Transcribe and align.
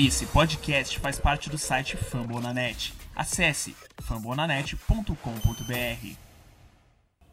Esse 0.00 0.26
podcast 0.26 0.96
faz 1.00 1.18
parte 1.18 1.50
do 1.50 1.58
site 1.58 1.96
Fambonanet. 1.96 2.94
Acesse 3.16 3.74
fambonanet.com.br. 4.00 6.08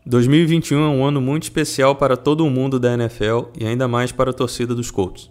2021 0.03 0.83
é 0.83 0.87
um 0.87 1.05
ano 1.05 1.21
muito 1.21 1.43
especial 1.43 1.95
para 1.95 2.17
todo 2.17 2.43
o 2.43 2.49
mundo 2.49 2.79
da 2.79 2.95
NFL 2.95 3.51
e 3.55 3.67
ainda 3.67 3.87
mais 3.87 4.11
para 4.11 4.31
a 4.31 4.33
torcida 4.33 4.73
dos 4.73 4.89
Colts. 4.89 5.29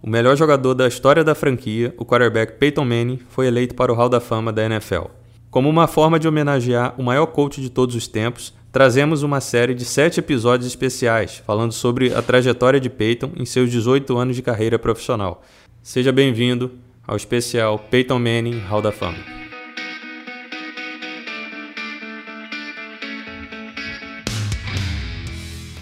O 0.00 0.08
melhor 0.08 0.36
jogador 0.36 0.74
da 0.74 0.86
história 0.86 1.24
da 1.24 1.34
franquia, 1.34 1.92
o 1.98 2.04
quarterback 2.04 2.56
Peyton 2.56 2.84
Manning, 2.84 3.18
foi 3.30 3.48
eleito 3.48 3.74
para 3.74 3.92
o 3.92 3.96
Hall 3.96 4.08
da 4.08 4.20
Fama 4.20 4.52
da 4.52 4.64
NFL. 4.64 5.06
Como 5.50 5.68
uma 5.68 5.88
forma 5.88 6.20
de 6.20 6.28
homenagear 6.28 6.94
o 6.96 7.02
maior 7.02 7.26
coach 7.26 7.60
de 7.60 7.68
todos 7.68 7.96
os 7.96 8.06
tempos, 8.06 8.54
trazemos 8.70 9.24
uma 9.24 9.40
série 9.40 9.74
de 9.74 9.84
sete 9.84 10.20
episódios 10.20 10.68
especiais 10.68 11.42
falando 11.44 11.72
sobre 11.72 12.14
a 12.14 12.22
trajetória 12.22 12.78
de 12.78 12.88
Peyton 12.88 13.32
em 13.34 13.44
seus 13.44 13.72
18 13.72 14.16
anos 14.16 14.36
de 14.36 14.42
carreira 14.42 14.78
profissional. 14.78 15.42
Seja 15.86 16.10
bem-vindo 16.10 16.80
ao 17.06 17.14
especial 17.14 17.78
Peyton 17.78 18.18
Manning 18.18 18.58
Hall 18.58 18.82
da 18.82 18.90
Fama. 18.90 19.18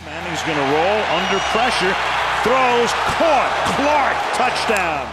Manning's 0.05 0.43
going 0.45 0.59
to 0.59 0.69
roll 0.77 1.01
under 1.09 1.41
pressure, 1.57 1.97
throws, 2.45 2.93
caught, 3.17 3.49
Clark, 3.77 4.17
touchdown. 4.37 5.09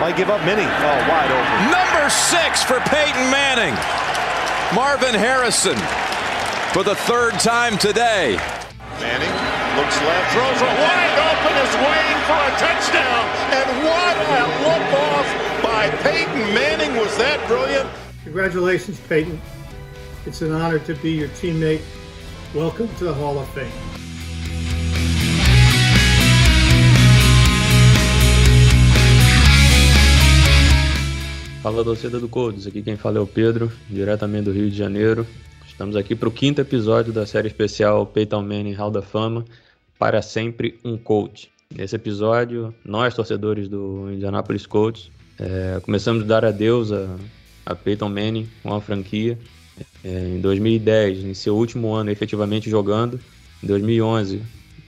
Might 0.00 0.16
give 0.16 0.30
up 0.30 0.42
many. 0.46 0.62
Oh, 0.62 0.98
wide 1.06 1.30
open. 1.30 1.70
Number 1.70 2.08
six 2.08 2.62
for 2.62 2.80
Peyton 2.88 3.30
Manning. 3.30 3.76
Marvin 4.74 5.14
Harrison 5.14 5.76
for 6.72 6.82
the 6.82 6.94
third 6.94 7.38
time 7.40 7.76
today. 7.76 8.38
Manning 9.00 9.32
looks 9.80 9.96
left, 10.02 10.32
Throws 10.34 10.60
it 10.60 10.76
wide 10.76 11.16
open, 11.24 11.56
is 11.64 11.74
waiting 11.80 12.20
for 12.28 12.36
a 12.36 12.52
touchdown. 12.60 13.24
And 13.48 13.68
what 13.88 14.14
a 14.28 14.44
look 14.60 14.88
off 15.00 15.62
by 15.62 15.88
Peyton 16.02 16.52
Manning. 16.52 16.94
Was 16.96 17.16
that 17.16 17.40
brilliant? 17.48 17.88
Congratulations, 18.24 19.00
Peyton. 19.08 19.40
It's 20.26 20.42
an 20.42 20.52
honor 20.52 20.80
to 20.80 20.94
be 20.96 21.12
your 21.12 21.28
teammate. 21.28 21.80
Welcome 22.54 22.94
to 22.96 23.04
the 23.04 23.14
Hall 23.14 23.38
of 23.38 23.48
Fame. 23.54 23.72
Fala 31.62 31.82
torcida 31.82 32.18
do 32.18 32.28
Colts, 32.28 32.66
aqui 32.66 32.82
quem 32.82 32.98
fala 32.98 33.16
é 33.16 33.20
o 33.20 33.26
Pedro, 33.26 33.72
diretamente 33.88 34.44
do 34.44 34.52
Rio 34.52 34.70
de 34.70 34.76
Janeiro. 34.76 35.26
Estamos 35.80 35.96
aqui 35.96 36.14
para 36.14 36.28
o 36.28 36.30
quinto 36.30 36.60
episódio 36.60 37.10
da 37.10 37.24
série 37.24 37.48
especial 37.48 38.04
Peyton 38.04 38.42
Manning 38.42 38.74
Hall 38.74 38.90
da 38.90 39.00
Fama, 39.00 39.46
para 39.98 40.20
sempre 40.20 40.78
um 40.84 40.98
coach. 40.98 41.50
Nesse 41.74 41.96
episódio, 41.96 42.74
nós 42.84 43.14
torcedores 43.14 43.66
do 43.66 44.12
Indianapolis 44.12 44.66
Colts 44.66 45.10
é, 45.38 45.80
começamos 45.80 46.24
a 46.24 46.26
dar 46.26 46.44
adeus 46.44 46.92
a, 46.92 47.16
a 47.64 47.74
Peyton 47.74 48.10
Manning 48.10 48.46
com 48.62 48.74
a 48.74 48.80
franquia. 48.82 49.38
É, 50.04 50.34
em 50.36 50.38
2010, 50.38 51.24
em 51.24 51.32
seu 51.32 51.56
último 51.56 51.94
ano 51.94 52.10
efetivamente 52.10 52.68
jogando, 52.68 53.18
em 53.64 53.66
2011, 53.66 54.42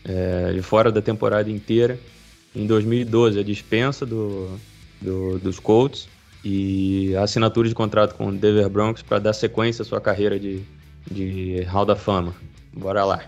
é, 0.05 0.61
fora 0.61 0.93
da 0.93 1.01
temporada 1.01 1.51
inteira, 1.51 1.98
em 2.55 2.67
2012 2.67 3.41
a 3.41 3.43
dispensa 3.43 4.05
do, 4.05 4.59
do, 5.01 5.39
dos 5.39 5.59
Colts 5.59 6.07
e 6.45 7.17
a 7.17 7.23
assinatura 7.23 7.67
de 7.67 7.75
contrato 7.75 8.15
com 8.15 8.27
o 8.27 8.33
Denver 8.33 8.69
Broncos 8.69 9.01
para 9.01 9.19
dar 9.19 9.33
sequência 9.33 9.81
à 9.81 9.87
sua 9.87 10.01
carreira 10.01 10.39
de, 10.39 10.61
de 11.11 11.62
Hall 11.64 11.84
da 11.84 11.97
Fama. 11.97 12.34
Bora 12.72 13.05
lá. 13.05 13.22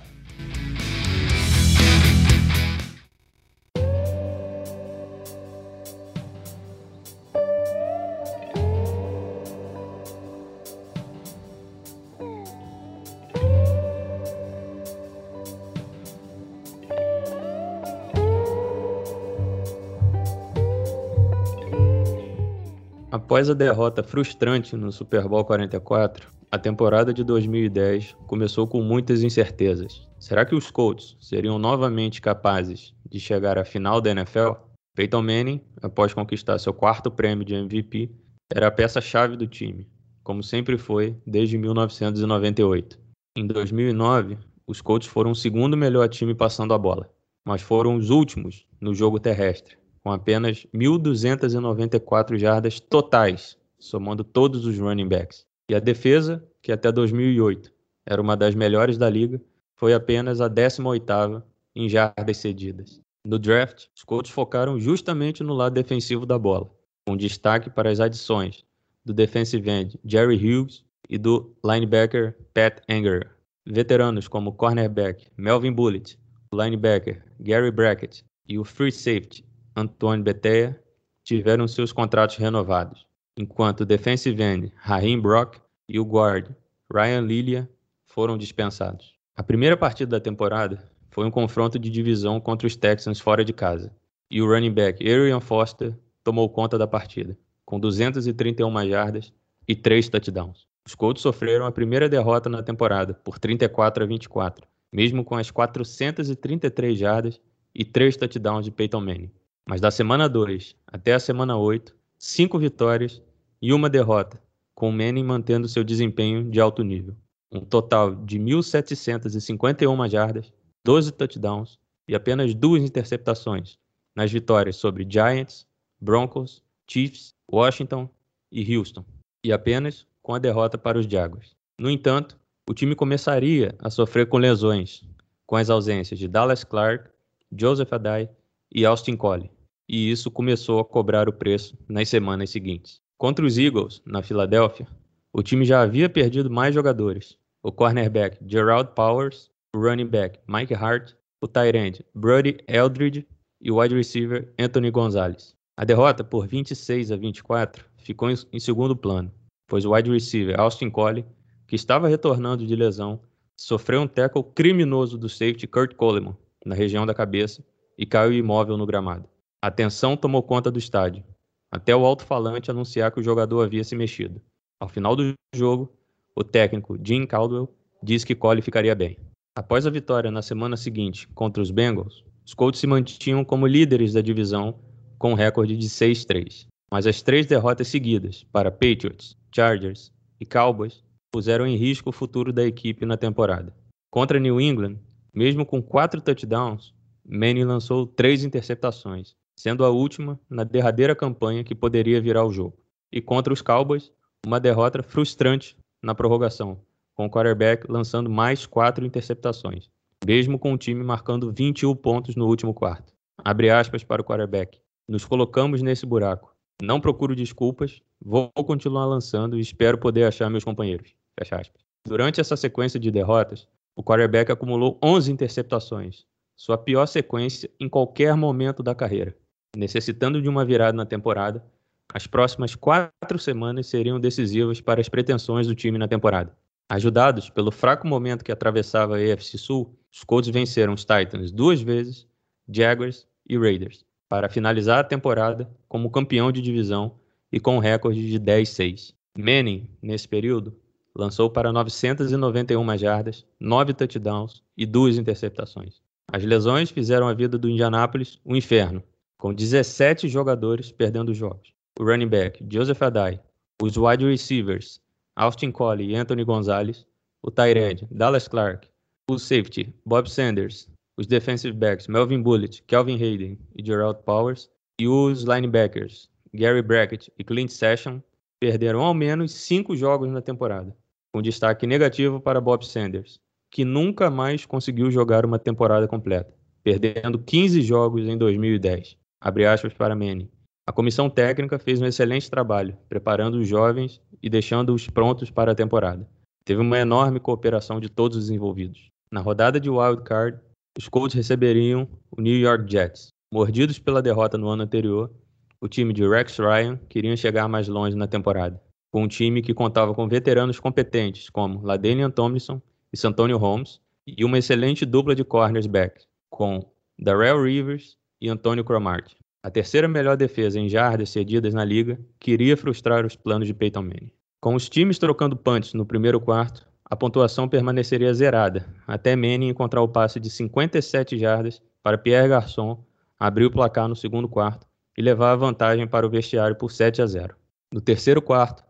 Após 23.14 23.48
a 23.48 23.54
derrota 23.54 24.02
frustrante 24.02 24.76
no 24.76 24.92
Super 24.92 25.26
Bowl 25.26 25.44
44, 25.44 26.28
a 26.54 26.58
temporada 26.58 27.12
de 27.12 27.24
2010 27.24 28.16
começou 28.28 28.64
com 28.64 28.80
muitas 28.80 29.24
incertezas. 29.24 30.08
Será 30.20 30.46
que 30.46 30.54
os 30.54 30.70
Colts 30.70 31.16
seriam 31.18 31.58
novamente 31.58 32.22
capazes 32.22 32.94
de 33.10 33.18
chegar 33.18 33.58
à 33.58 33.64
final 33.64 34.00
da 34.00 34.12
NFL? 34.12 34.52
Peyton 34.94 35.22
Manning, 35.22 35.60
após 35.82 36.14
conquistar 36.14 36.60
seu 36.60 36.72
quarto 36.72 37.10
prêmio 37.10 37.44
de 37.44 37.56
MVP, 37.56 38.08
era 38.48 38.68
a 38.68 38.70
peça-chave 38.70 39.36
do 39.36 39.48
time, 39.48 39.90
como 40.22 40.44
sempre 40.44 40.78
foi 40.78 41.16
desde 41.26 41.58
1998. 41.58 43.00
Em 43.36 43.48
2009, 43.48 44.38
os 44.64 44.80
Colts 44.80 45.08
foram 45.08 45.32
o 45.32 45.34
segundo 45.34 45.76
melhor 45.76 46.08
time 46.08 46.36
passando 46.36 46.72
a 46.72 46.78
bola, 46.78 47.10
mas 47.44 47.62
foram 47.62 47.96
os 47.96 48.10
últimos 48.10 48.64
no 48.80 48.94
jogo 48.94 49.18
terrestre, 49.18 49.76
com 50.04 50.12
apenas 50.12 50.64
1.294 50.72 52.38
jardas 52.38 52.78
totais, 52.78 53.58
somando 53.76 54.22
todos 54.22 54.64
os 54.66 54.78
running 54.78 55.08
backs. 55.08 55.44
E 55.68 55.74
a 55.74 55.80
defesa, 55.80 56.46
que 56.62 56.70
até 56.70 56.92
2008 56.92 57.72
era 58.06 58.20
uma 58.20 58.36
das 58.36 58.54
melhores 58.54 58.98
da 58.98 59.08
liga, 59.08 59.40
foi 59.74 59.94
apenas 59.94 60.40
a 60.40 60.48
18ª 60.48 61.42
em 61.74 61.88
jardas 61.88 62.36
cedidas. 62.36 63.00
No 63.26 63.38
draft, 63.38 63.86
os 63.96 64.04
Colts 64.04 64.30
focaram 64.30 64.78
justamente 64.78 65.42
no 65.42 65.54
lado 65.54 65.72
defensivo 65.72 66.26
da 66.26 66.38
bola, 66.38 66.70
com 67.06 67.16
destaque 67.16 67.70
para 67.70 67.90
as 67.90 67.98
adições 67.98 68.64
do 69.04 69.14
defensive 69.14 69.68
end 69.68 69.98
Jerry 70.04 70.36
Hughes 70.36 70.84
e 71.08 71.18
do 71.18 71.54
linebacker 71.64 72.36
Pat 72.52 72.82
Anger. 72.88 73.30
Veteranos 73.66 74.28
como 74.28 74.52
cornerback 74.52 75.26
Melvin 75.38 75.72
Bullitt, 75.72 76.18
linebacker 76.52 77.24
Gary 77.40 77.70
Brackett 77.70 78.24
e 78.46 78.58
o 78.58 78.64
free 78.64 78.92
safety 78.92 79.44
Antoine 79.74 80.22
Betea 80.22 80.78
tiveram 81.24 81.66
seus 81.66 81.90
contratos 81.90 82.36
renovados, 82.36 83.06
enquanto 83.36 83.80
o 83.80 83.86
defensive 83.86 84.42
end 84.42 84.72
Raheem 84.76 85.20
Brock 85.20 85.58
e 85.88 85.98
o 85.98 86.04
guard 86.04 86.50
Ryan 86.92 87.22
Lilia 87.22 87.70
foram 88.06 88.38
dispensados. 88.38 89.14
A 89.36 89.42
primeira 89.42 89.76
partida 89.76 90.12
da 90.12 90.20
temporada 90.20 90.82
foi 91.10 91.26
um 91.26 91.30
confronto 91.30 91.78
de 91.78 91.90
divisão 91.90 92.40
contra 92.40 92.66
os 92.66 92.76
Texans 92.76 93.20
fora 93.20 93.44
de 93.44 93.52
casa, 93.52 93.92
e 94.30 94.40
o 94.40 94.46
running 94.46 94.72
back 94.72 95.08
Arian 95.08 95.40
Foster 95.40 95.96
tomou 96.22 96.48
conta 96.48 96.78
da 96.78 96.86
partida, 96.86 97.36
com 97.64 97.78
231 97.78 98.88
jardas 98.88 99.32
e 99.66 99.74
3 99.74 100.08
touchdowns. 100.08 100.66
Os 100.86 100.94
Colts 100.94 101.22
sofreram 101.22 101.66
a 101.66 101.72
primeira 101.72 102.08
derrota 102.08 102.48
na 102.48 102.62
temporada, 102.62 103.14
por 103.14 103.38
34 103.38 104.04
a 104.04 104.06
24, 104.06 104.66
mesmo 104.92 105.24
com 105.24 105.36
as 105.36 105.50
433 105.50 106.98
jardas 106.98 107.40
e 107.74 107.84
3 107.84 108.16
touchdowns 108.16 108.64
de 108.64 108.70
Peyton 108.70 109.00
Manning. 109.00 109.30
Mas 109.66 109.80
da 109.80 109.90
semana 109.90 110.28
2 110.28 110.76
até 110.86 111.14
a 111.14 111.18
semana 111.18 111.56
8, 111.56 111.96
5 112.24 112.58
vitórias 112.58 113.20
e 113.60 113.70
uma 113.70 113.90
derrota, 113.90 114.42
com 114.74 114.90
Manning 114.90 115.22
mantendo 115.22 115.68
seu 115.68 115.84
desempenho 115.84 116.50
de 116.50 116.58
alto 116.58 116.82
nível. 116.82 117.14
Um 117.52 117.60
total 117.60 118.14
de 118.14 118.38
1.751 118.38 120.08
jardas, 120.08 120.50
12 120.82 121.12
touchdowns 121.12 121.78
e 122.08 122.14
apenas 122.14 122.54
duas 122.54 122.82
interceptações 122.82 123.76
nas 124.16 124.32
vitórias 124.32 124.76
sobre 124.76 125.06
Giants, 125.06 125.66
Broncos, 126.00 126.62
Chiefs, 126.90 127.34
Washington 127.52 128.08
e 128.50 128.74
Houston, 128.74 129.04
e 129.44 129.52
apenas 129.52 130.06
com 130.22 130.32
a 130.32 130.38
derrota 130.38 130.78
para 130.78 130.98
os 130.98 131.06
Jaguars. 131.06 131.54
No 131.78 131.90
entanto, 131.90 132.40
o 132.66 132.72
time 132.72 132.94
começaria 132.94 133.74
a 133.78 133.90
sofrer 133.90 134.26
com 134.30 134.38
lesões, 134.38 135.04
com 135.46 135.56
as 135.56 135.68
ausências 135.68 136.18
de 136.18 136.26
Dallas 136.26 136.64
Clark, 136.64 137.10
Joseph 137.54 137.92
Adai 137.92 138.30
e 138.72 138.86
Austin 138.86 139.14
Collie, 139.14 139.50
e 139.88 140.10
isso 140.10 140.30
começou 140.30 140.80
a 140.80 140.84
cobrar 140.84 141.28
o 141.28 141.32
preço 141.32 141.76
nas 141.88 142.08
semanas 142.08 142.50
seguintes. 142.50 143.00
Contra 143.18 143.44
os 143.44 143.58
Eagles, 143.58 144.02
na 144.04 144.22
Filadélfia, 144.22 144.86
o 145.32 145.42
time 145.42 145.64
já 145.64 145.82
havia 145.82 146.08
perdido 146.08 146.50
mais 146.50 146.74
jogadores: 146.74 147.36
o 147.62 147.72
cornerback 147.72 148.38
Gerald 148.46 148.90
Powers, 148.94 149.50
o 149.74 149.78
running 149.78 150.06
back 150.06 150.38
Mike 150.48 150.74
Hart, 150.74 151.12
o 151.40 151.48
tight 151.48 151.76
end 151.76 152.04
Brody 152.14 152.58
Eldridge 152.68 153.26
e 153.60 153.70
o 153.70 153.80
wide 153.80 153.94
receiver 153.94 154.52
Anthony 154.58 154.90
Gonzalez. 154.90 155.54
A 155.76 155.84
derrota 155.84 156.22
por 156.22 156.46
26 156.46 157.10
a 157.10 157.16
24 157.16 157.84
ficou 157.96 158.28
em 158.30 158.60
segundo 158.60 158.94
plano, 158.94 159.32
pois 159.66 159.84
o 159.84 159.92
wide 159.92 160.10
receiver 160.10 160.58
Austin 160.60 160.90
Collie, 160.90 161.24
que 161.66 161.74
estava 161.74 162.06
retornando 162.08 162.66
de 162.66 162.76
lesão, 162.76 163.20
sofreu 163.56 164.02
um 164.02 164.06
tackle 164.06 164.44
criminoso 164.54 165.18
do 165.18 165.28
safety 165.28 165.66
Kurt 165.66 165.94
Coleman 165.94 166.36
na 166.64 166.74
região 166.74 167.04
da 167.04 167.14
cabeça 167.14 167.64
e 167.98 168.06
caiu 168.06 168.32
imóvel 168.32 168.76
no 168.76 168.86
gramado. 168.86 169.28
A 169.64 169.70
tensão 169.70 170.14
tomou 170.14 170.42
conta 170.42 170.70
do 170.70 170.78
estádio, 170.78 171.24
até 171.72 171.96
o 171.96 172.04
alto-falante 172.04 172.70
anunciar 172.70 173.10
que 173.10 173.18
o 173.18 173.22
jogador 173.22 173.64
havia 173.64 173.82
se 173.82 173.96
mexido. 173.96 174.38
Ao 174.78 174.90
final 174.90 175.16
do 175.16 175.32
jogo, 175.54 175.90
o 176.36 176.44
técnico 176.44 176.98
Jim 177.02 177.24
Caldwell 177.26 177.74
disse 178.02 178.26
que 178.26 178.34
Cole 178.34 178.60
ficaria 178.60 178.94
bem. 178.94 179.16
Após 179.56 179.86
a 179.86 179.90
vitória 179.90 180.30
na 180.30 180.42
semana 180.42 180.76
seguinte 180.76 181.26
contra 181.28 181.62
os 181.62 181.70
Bengals, 181.70 182.22
os 182.44 182.52
Colts 182.52 182.78
se 182.78 182.86
mantinham 182.86 183.42
como 183.42 183.66
líderes 183.66 184.12
da 184.12 184.20
divisão 184.20 184.78
com 185.18 185.30
um 185.30 185.34
recorde 185.34 185.78
de 185.78 185.88
6-3. 185.88 186.66
mas 186.92 187.06
as 187.06 187.22
três 187.22 187.46
derrotas 187.46 187.88
seguidas 187.88 188.44
para 188.52 188.70
Patriots, 188.70 189.34
Chargers 189.50 190.12
e 190.38 190.44
Cowboys 190.44 191.02
puseram 191.32 191.66
em 191.66 191.74
risco 191.74 192.10
o 192.10 192.12
futuro 192.12 192.52
da 192.52 192.66
equipe 192.66 193.06
na 193.06 193.16
temporada. 193.16 193.74
Contra 194.10 194.38
New 194.38 194.60
England, 194.60 194.98
mesmo 195.32 195.64
com 195.64 195.82
quatro 195.82 196.20
touchdowns, 196.20 196.92
Manning 197.24 197.64
lançou 197.64 198.06
três 198.06 198.44
interceptações, 198.44 199.34
sendo 199.56 199.84
a 199.84 199.90
última 199.90 200.38
na 200.48 200.64
derradeira 200.64 201.14
campanha 201.14 201.64
que 201.64 201.74
poderia 201.74 202.20
virar 202.20 202.44
o 202.44 202.52
jogo. 202.52 202.76
E 203.12 203.20
contra 203.20 203.52
os 203.52 203.62
Cowboys, 203.62 204.12
uma 204.46 204.60
derrota 204.60 205.02
frustrante 205.02 205.76
na 206.02 206.14
prorrogação, 206.14 206.80
com 207.14 207.26
o 207.26 207.30
quarterback 207.30 207.90
lançando 207.90 208.28
mais 208.28 208.66
quatro 208.66 209.06
interceptações, 209.06 209.88
mesmo 210.26 210.58
com 210.58 210.72
o 210.72 210.78
time 210.78 211.02
marcando 211.02 211.52
21 211.52 211.94
pontos 211.96 212.36
no 212.36 212.46
último 212.46 212.74
quarto. 212.74 213.12
Abre 213.38 213.70
aspas 213.70 214.02
para 214.04 214.22
o 214.22 214.24
quarterback. 214.24 214.80
Nos 215.08 215.24
colocamos 215.24 215.82
nesse 215.82 216.06
buraco. 216.06 216.54
Não 216.82 217.00
procuro 217.00 217.36
desculpas, 217.36 218.00
vou 218.20 218.50
continuar 218.50 219.06
lançando 219.06 219.56
e 219.56 219.60
espero 219.60 219.98
poder 219.98 220.24
achar 220.24 220.50
meus 220.50 220.64
companheiros. 220.64 221.14
Fecha 221.38 221.56
aspas. 221.56 221.82
Durante 222.06 222.40
essa 222.40 222.56
sequência 222.56 222.98
de 222.98 223.10
derrotas, 223.10 223.68
o 223.96 224.02
quarterback 224.02 224.50
acumulou 224.50 224.98
11 225.02 225.30
interceptações, 225.30 226.24
sua 226.56 226.76
pior 226.76 227.06
sequência 227.06 227.70
em 227.78 227.88
qualquer 227.88 228.36
momento 228.36 228.82
da 228.82 228.94
carreira. 228.94 229.36
Necessitando 229.76 230.40
de 230.40 230.48
uma 230.48 230.64
virada 230.64 230.96
na 230.96 231.04
temporada, 231.04 231.64
as 232.12 232.26
próximas 232.26 232.74
quatro 232.74 233.38
semanas 233.38 233.86
seriam 233.86 234.20
decisivas 234.20 234.80
para 234.80 235.00
as 235.00 235.08
pretensões 235.08 235.66
do 235.66 235.74
time 235.74 235.98
na 235.98 236.06
temporada. 236.06 236.52
Ajudados 236.88 237.50
pelo 237.50 237.70
fraco 237.70 238.06
momento 238.06 238.44
que 238.44 238.52
atravessava 238.52 239.16
a 239.16 239.32
AFC 239.32 239.58
Sul, 239.58 239.98
os 240.12 240.22
Colts 240.22 240.50
venceram 240.50 240.92
os 240.92 241.04
Titans 241.04 241.50
duas 241.50 241.80
vezes, 241.80 242.26
Jaguars 242.68 243.26
e 243.48 243.58
Raiders, 243.58 244.04
para 244.28 244.48
finalizar 244.48 244.98
a 244.98 245.04
temporada 245.04 245.68
como 245.88 246.10
campeão 246.10 246.52
de 246.52 246.60
divisão 246.60 247.16
e 247.50 247.58
com 247.58 247.76
um 247.76 247.80
recorde 247.80 248.30
de 248.30 248.38
10-6. 248.38 249.14
Manning, 249.36 249.88
nesse 250.00 250.28
período, 250.28 250.76
lançou 251.14 251.50
para 251.50 251.72
991 251.72 252.98
jardas, 252.98 253.44
9 253.58 253.94
touchdowns 253.94 254.62
e 254.76 254.86
2 254.86 255.18
interceptações. 255.18 256.00
As 256.30 256.44
lesões 256.44 256.90
fizeram 256.90 257.26
a 257.28 257.34
vida 257.34 257.58
do 257.58 257.68
Indianapolis 257.68 258.38
um 258.44 258.54
inferno, 258.54 259.02
com 259.44 259.52
17 259.52 260.26
jogadores 260.26 260.90
perdendo 260.90 261.34
jogos. 261.34 261.74
O 262.00 262.02
running 262.02 262.28
back 262.28 262.64
Joseph 262.66 263.02
Adai, 263.02 263.38
os 263.82 263.94
wide 263.94 264.24
receivers 264.24 265.02
Austin 265.36 265.70
Collie 265.70 266.12
e 266.12 266.16
Anthony 266.16 266.42
Gonzalez, 266.44 267.04
o 267.42 267.50
tight 267.50 267.78
end 267.78 268.08
Dallas 268.10 268.48
Clark, 268.48 268.88
o 269.30 269.38
safety 269.38 269.94
Bob 270.06 270.30
Sanders, 270.30 270.88
os 271.18 271.26
defensive 271.26 271.76
backs 271.76 272.06
Melvin 272.06 272.40
Bullitt, 272.40 272.82
Kelvin 272.84 273.22
Hayden 273.22 273.58
e 273.76 273.84
Gerald 273.84 274.22
Powers, 274.24 274.70
e 274.98 275.06
os 275.06 275.42
linebackers 275.42 276.30
Gary 276.54 276.80
Brackett 276.80 277.30
e 277.38 277.44
Clint 277.44 277.68
Session 277.68 278.20
perderam 278.58 279.02
ao 279.02 279.12
menos 279.12 279.52
cinco 279.52 279.94
jogos 279.94 280.30
na 280.30 280.40
temporada 280.40 280.96
com 281.34 281.42
destaque 281.42 281.86
negativo 281.86 282.40
para 282.40 282.62
Bob 282.62 282.82
Sanders, 282.82 283.38
que 283.70 283.84
nunca 283.84 284.30
mais 284.30 284.64
conseguiu 284.64 285.10
jogar 285.10 285.44
uma 285.44 285.58
temporada 285.58 286.08
completa, 286.08 286.56
perdendo 286.82 287.38
15 287.38 287.82
jogos 287.82 288.26
em 288.26 288.38
2010. 288.38 289.22
Abre 289.44 289.66
aspas 289.66 289.92
para 289.92 290.16
Manning. 290.16 290.48
A 290.86 290.92
comissão 290.92 291.28
técnica 291.28 291.78
fez 291.78 292.00
um 292.00 292.06
excelente 292.06 292.50
trabalho, 292.50 292.96
preparando 293.10 293.58
os 293.58 293.68
jovens 293.68 294.18
e 294.42 294.48
deixando-os 294.48 295.06
prontos 295.10 295.50
para 295.50 295.72
a 295.72 295.74
temporada. 295.74 296.26
Teve 296.64 296.80
uma 296.80 296.98
enorme 296.98 297.38
cooperação 297.38 298.00
de 298.00 298.08
todos 298.08 298.38
os 298.38 298.48
envolvidos. 298.48 299.10
Na 299.30 299.42
rodada 299.42 299.78
de 299.78 299.90
wild 299.90 300.22
card, 300.22 300.58
os 300.96 301.08
Colts 301.08 301.34
receberiam 301.34 302.08
o 302.30 302.40
New 302.40 302.58
York 302.58 302.90
Jets. 302.90 303.28
Mordidos 303.52 303.98
pela 303.98 304.22
derrota 304.22 304.56
no 304.56 304.68
ano 304.68 304.82
anterior, 304.82 305.30
o 305.78 305.88
time 305.88 306.14
de 306.14 306.26
Rex 306.26 306.56
Ryan 306.56 306.96
queria 307.10 307.36
chegar 307.36 307.68
mais 307.68 307.86
longe 307.86 308.16
na 308.16 308.26
temporada 308.26 308.80
com 309.14 309.22
um 309.22 309.28
time 309.28 309.62
que 309.62 309.72
contava 309.72 310.12
com 310.12 310.26
veteranos 310.26 310.80
competentes 310.80 311.48
como 311.48 311.80
Ladanian 311.86 312.32
Tomlinson 312.32 312.82
e 313.12 313.16
Santonio 313.16 313.56
Holmes 313.56 314.00
e 314.26 314.44
uma 314.44 314.58
excelente 314.58 315.06
dupla 315.06 315.36
de 315.36 315.44
cornersback 315.44 316.24
com 316.50 316.80
Darrell 317.16 317.62
Rivers 317.62 318.16
e 318.44 318.48
Antônio 318.50 318.84
Cromartie. 318.84 319.36
A 319.62 319.70
terceira 319.70 320.06
melhor 320.06 320.36
defesa 320.36 320.78
em 320.78 320.88
jardas 320.88 321.30
cedidas 321.30 321.72
na 321.72 321.84
liga 321.84 322.20
queria 322.38 322.76
frustrar 322.76 323.24
os 323.24 323.34
planos 323.34 323.66
de 323.66 323.72
Peyton 323.72 324.02
Manning. 324.02 324.30
Com 324.60 324.74
os 324.74 324.88
times 324.88 325.18
trocando 325.18 325.56
punts 325.56 325.94
no 325.94 326.04
primeiro 326.04 326.40
quarto, 326.40 326.86
a 327.04 327.16
pontuação 327.16 327.68
permaneceria 327.68 328.34
zerada, 328.34 328.86
até 329.06 329.34
Manning 329.34 329.68
encontrar 329.68 330.02
o 330.02 330.08
passe 330.08 330.38
de 330.38 330.50
57 330.50 331.38
jardas 331.38 331.80
para 332.02 332.18
Pierre 332.18 332.48
Garçon 332.48 333.02
abrir 333.38 333.64
o 333.64 333.70
placar 333.70 334.08
no 334.08 334.16
segundo 334.16 334.48
quarto 334.48 334.86
e 335.16 335.22
levar 335.22 335.52
a 335.52 335.56
vantagem 335.56 336.06
para 336.06 336.26
o 336.26 336.30
vestiário 336.30 336.76
por 336.76 336.92
7 336.92 337.22
a 337.22 337.26
0. 337.26 337.54
No 337.92 338.00
terceiro 338.00 338.42
quarto, 338.42 338.84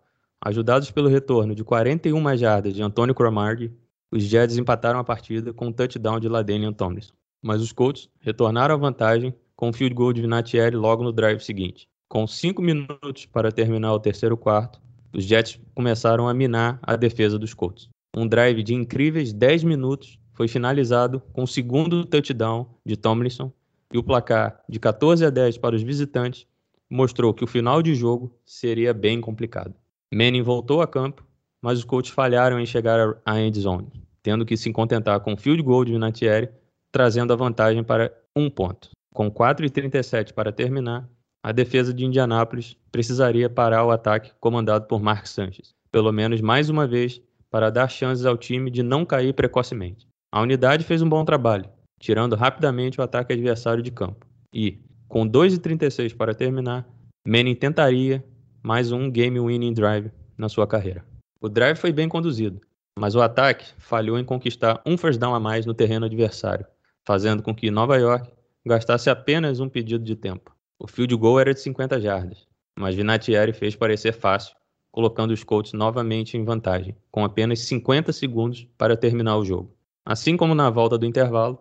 Ajudados 0.45 0.91
pelo 0.91 1.09
retorno 1.09 1.55
de 1.55 1.65
41 1.65 2.37
jardas 2.37 2.75
de 2.75 2.83
Antônio 2.83 3.15
Cromartie, 3.15 3.73
os 4.13 4.23
Jets 4.25 4.59
empataram 4.59 4.99
a 4.99 5.05
partida 5.05 5.55
com 5.55 5.69
um 5.69 5.73
touchdown 5.73 6.21
de 6.21 6.29
Ladanian 6.29 6.71
Tomlinson. 6.71 7.15
Mas 7.41 7.63
os 7.63 7.73
Colts 7.73 8.11
retornaram 8.21 8.75
à 8.75 8.77
vantagem 8.77 9.35
com 9.57 9.69
um 9.69 9.73
field 9.73 9.95
goal 9.95 10.13
de 10.13 10.21
Vinatieri 10.21 10.77
logo 10.77 11.03
no 11.03 11.13
drive 11.13 11.41
seguinte. 11.41 11.89
Com 12.09 12.27
cinco 12.27 12.63
minutos 12.63 13.27
para 13.27 13.51
terminar 13.51 13.93
o 13.93 14.01
terceiro 14.01 14.37
quarto, 14.37 14.81
os 15.13 15.25
Jets 15.25 15.61
começaram 15.75 16.29
a 16.29 16.35
minar 16.35 16.79
a 16.83 16.97
defesa 16.97 17.39
dos 17.39 17.55
Colts. 17.55 17.89
Um 18.17 18.27
drive 18.27 18.63
de 18.63 18.75
incríveis 18.75 19.33
10 19.33 19.65
minutos 19.65 20.19
foi 20.33 20.49
finalizado 20.49 21.21
com 21.33 21.45
o 21.45 21.47
segundo 21.47 22.05
touchdown 22.05 22.67
de 22.85 22.97
Tomlinson 22.97 23.53
e 23.93 23.99
o 23.99 24.03
placar 24.03 24.61
de 24.69 24.79
14 24.79 25.25
a 25.25 25.31
10 25.31 25.59
para 25.59 25.77
os 25.77 25.83
visitantes 25.83 26.47
mostrou 26.91 27.33
que 27.33 27.45
o 27.45 27.47
final 27.47 27.83
de 27.83 27.95
jogo 27.95 28.37
seria 28.45 28.93
bem 28.93 29.21
complicado. 29.21 29.75
Manning 30.13 30.43
voltou 30.43 30.83
a 30.83 30.87
campo, 30.87 31.25
mas 31.63 31.79
os 31.79 31.85
Colts 31.85 32.11
falharam 32.11 32.61
em 32.61 32.67
chegar 32.67 33.17
à 33.25 33.41
end 33.41 33.59
zone, 33.59 33.89
tendo 34.23 34.45
que 34.45 34.57
se 34.57 34.73
contentar 34.73 35.19
com 35.21 35.35
o 35.35 35.37
field 35.37 35.63
goal 35.63 35.85
de 35.85 35.93
Vinatieri, 35.93 36.49
trazendo 36.93 37.33
a 37.33 37.37
vantagem 37.37 37.83
para 37.83 38.13
um 38.37 38.51
ponto. 38.51 38.91
Com 39.15 39.31
4,37 39.31 40.33
para 40.33 40.51
terminar, 40.51 41.09
a 41.41 41.53
defesa 41.53 41.95
de 41.95 42.05
Indianápolis 42.05 42.77
precisaria 42.91 43.49
parar 43.49 43.85
o 43.85 43.93
ataque 43.93 44.33
comandado 44.41 44.87
por 44.89 45.01
Mark 45.01 45.27
Sanchez, 45.27 45.73
pelo 45.93 46.11
menos 46.11 46.41
mais 46.41 46.69
uma 46.69 46.85
vez, 46.85 47.23
para 47.49 47.71
dar 47.71 47.89
chances 47.89 48.27
ao 48.27 48.37
time 48.37 48.73
de 48.73 48.83
não 48.83 49.07
cair 49.07 49.33
precocemente. 49.33 50.09
A 50.33 50.43
unidade 50.43 50.83
fez 50.83 51.01
um 51.01 51.09
bom 51.09 51.25
trabalho, 51.25 51.71
tirando 52.01 52.35
rapidamente 52.35 53.01
o 53.01 53.05
ataque 53.05 53.33
adversário 53.33 53.85
de 53.85 53.93
campo. 53.93 54.27
E, 54.53 54.81
com 55.07 55.29
2,36 55.29 56.17
para 56.17 56.35
terminar, 56.35 56.85
Manning 57.25 57.55
tentaria 57.55 58.25
mais 58.65 58.91
um 58.91 59.09
game-winning 59.09 59.75
drive 59.75 60.11
na 60.37 60.49
sua 60.49 60.67
carreira. 60.67 61.05
O 61.41 61.49
drive 61.49 61.77
foi 61.77 61.93
bem 61.93 62.09
conduzido, 62.09 62.61
mas 62.99 63.15
o 63.15 63.23
ataque 63.23 63.65
falhou 63.79 64.19
em 64.19 64.25
conquistar 64.25 64.83
um 64.85 64.99
first 64.99 65.21
down 65.21 65.37
a 65.37 65.39
mais 65.39 65.67
no 65.67 65.73
terreno 65.73 66.07
adversário, 66.07 66.67
fazendo 67.07 67.45
com 67.45 67.55
que 67.55 67.71
Nova 67.71 67.97
York 67.97 68.29
gastasse 68.67 69.11
apenas 69.11 69.61
um 69.61 69.69
pedido 69.69 70.05
de 70.05 70.17
tempo. 70.17 70.55
O 70.79 70.87
field 70.87 71.15
goal 71.17 71.39
era 71.39 71.53
de 71.53 71.61
50 71.61 72.01
jardas, 72.01 72.47
mas 72.79 72.95
Vinatieri 72.95 73.53
fez 73.53 73.77
parecer 73.77 74.13
fácil, 74.13 74.57
colocando 74.91 75.33
os 75.33 75.45
Colts 75.45 75.73
novamente 75.73 76.37
em 76.37 76.45
vantagem, 76.45 76.97
com 77.11 77.25
apenas 77.25 77.61
50 77.61 78.13
segundos 78.13 78.67
para 78.79 78.97
terminar 78.97 79.37
o 79.37 79.45
jogo. 79.45 79.75
Assim 80.05 80.37
como 80.37 80.55
na 80.55 80.71
volta 80.71 80.97
do 80.97 81.07
intervalo, 81.07 81.59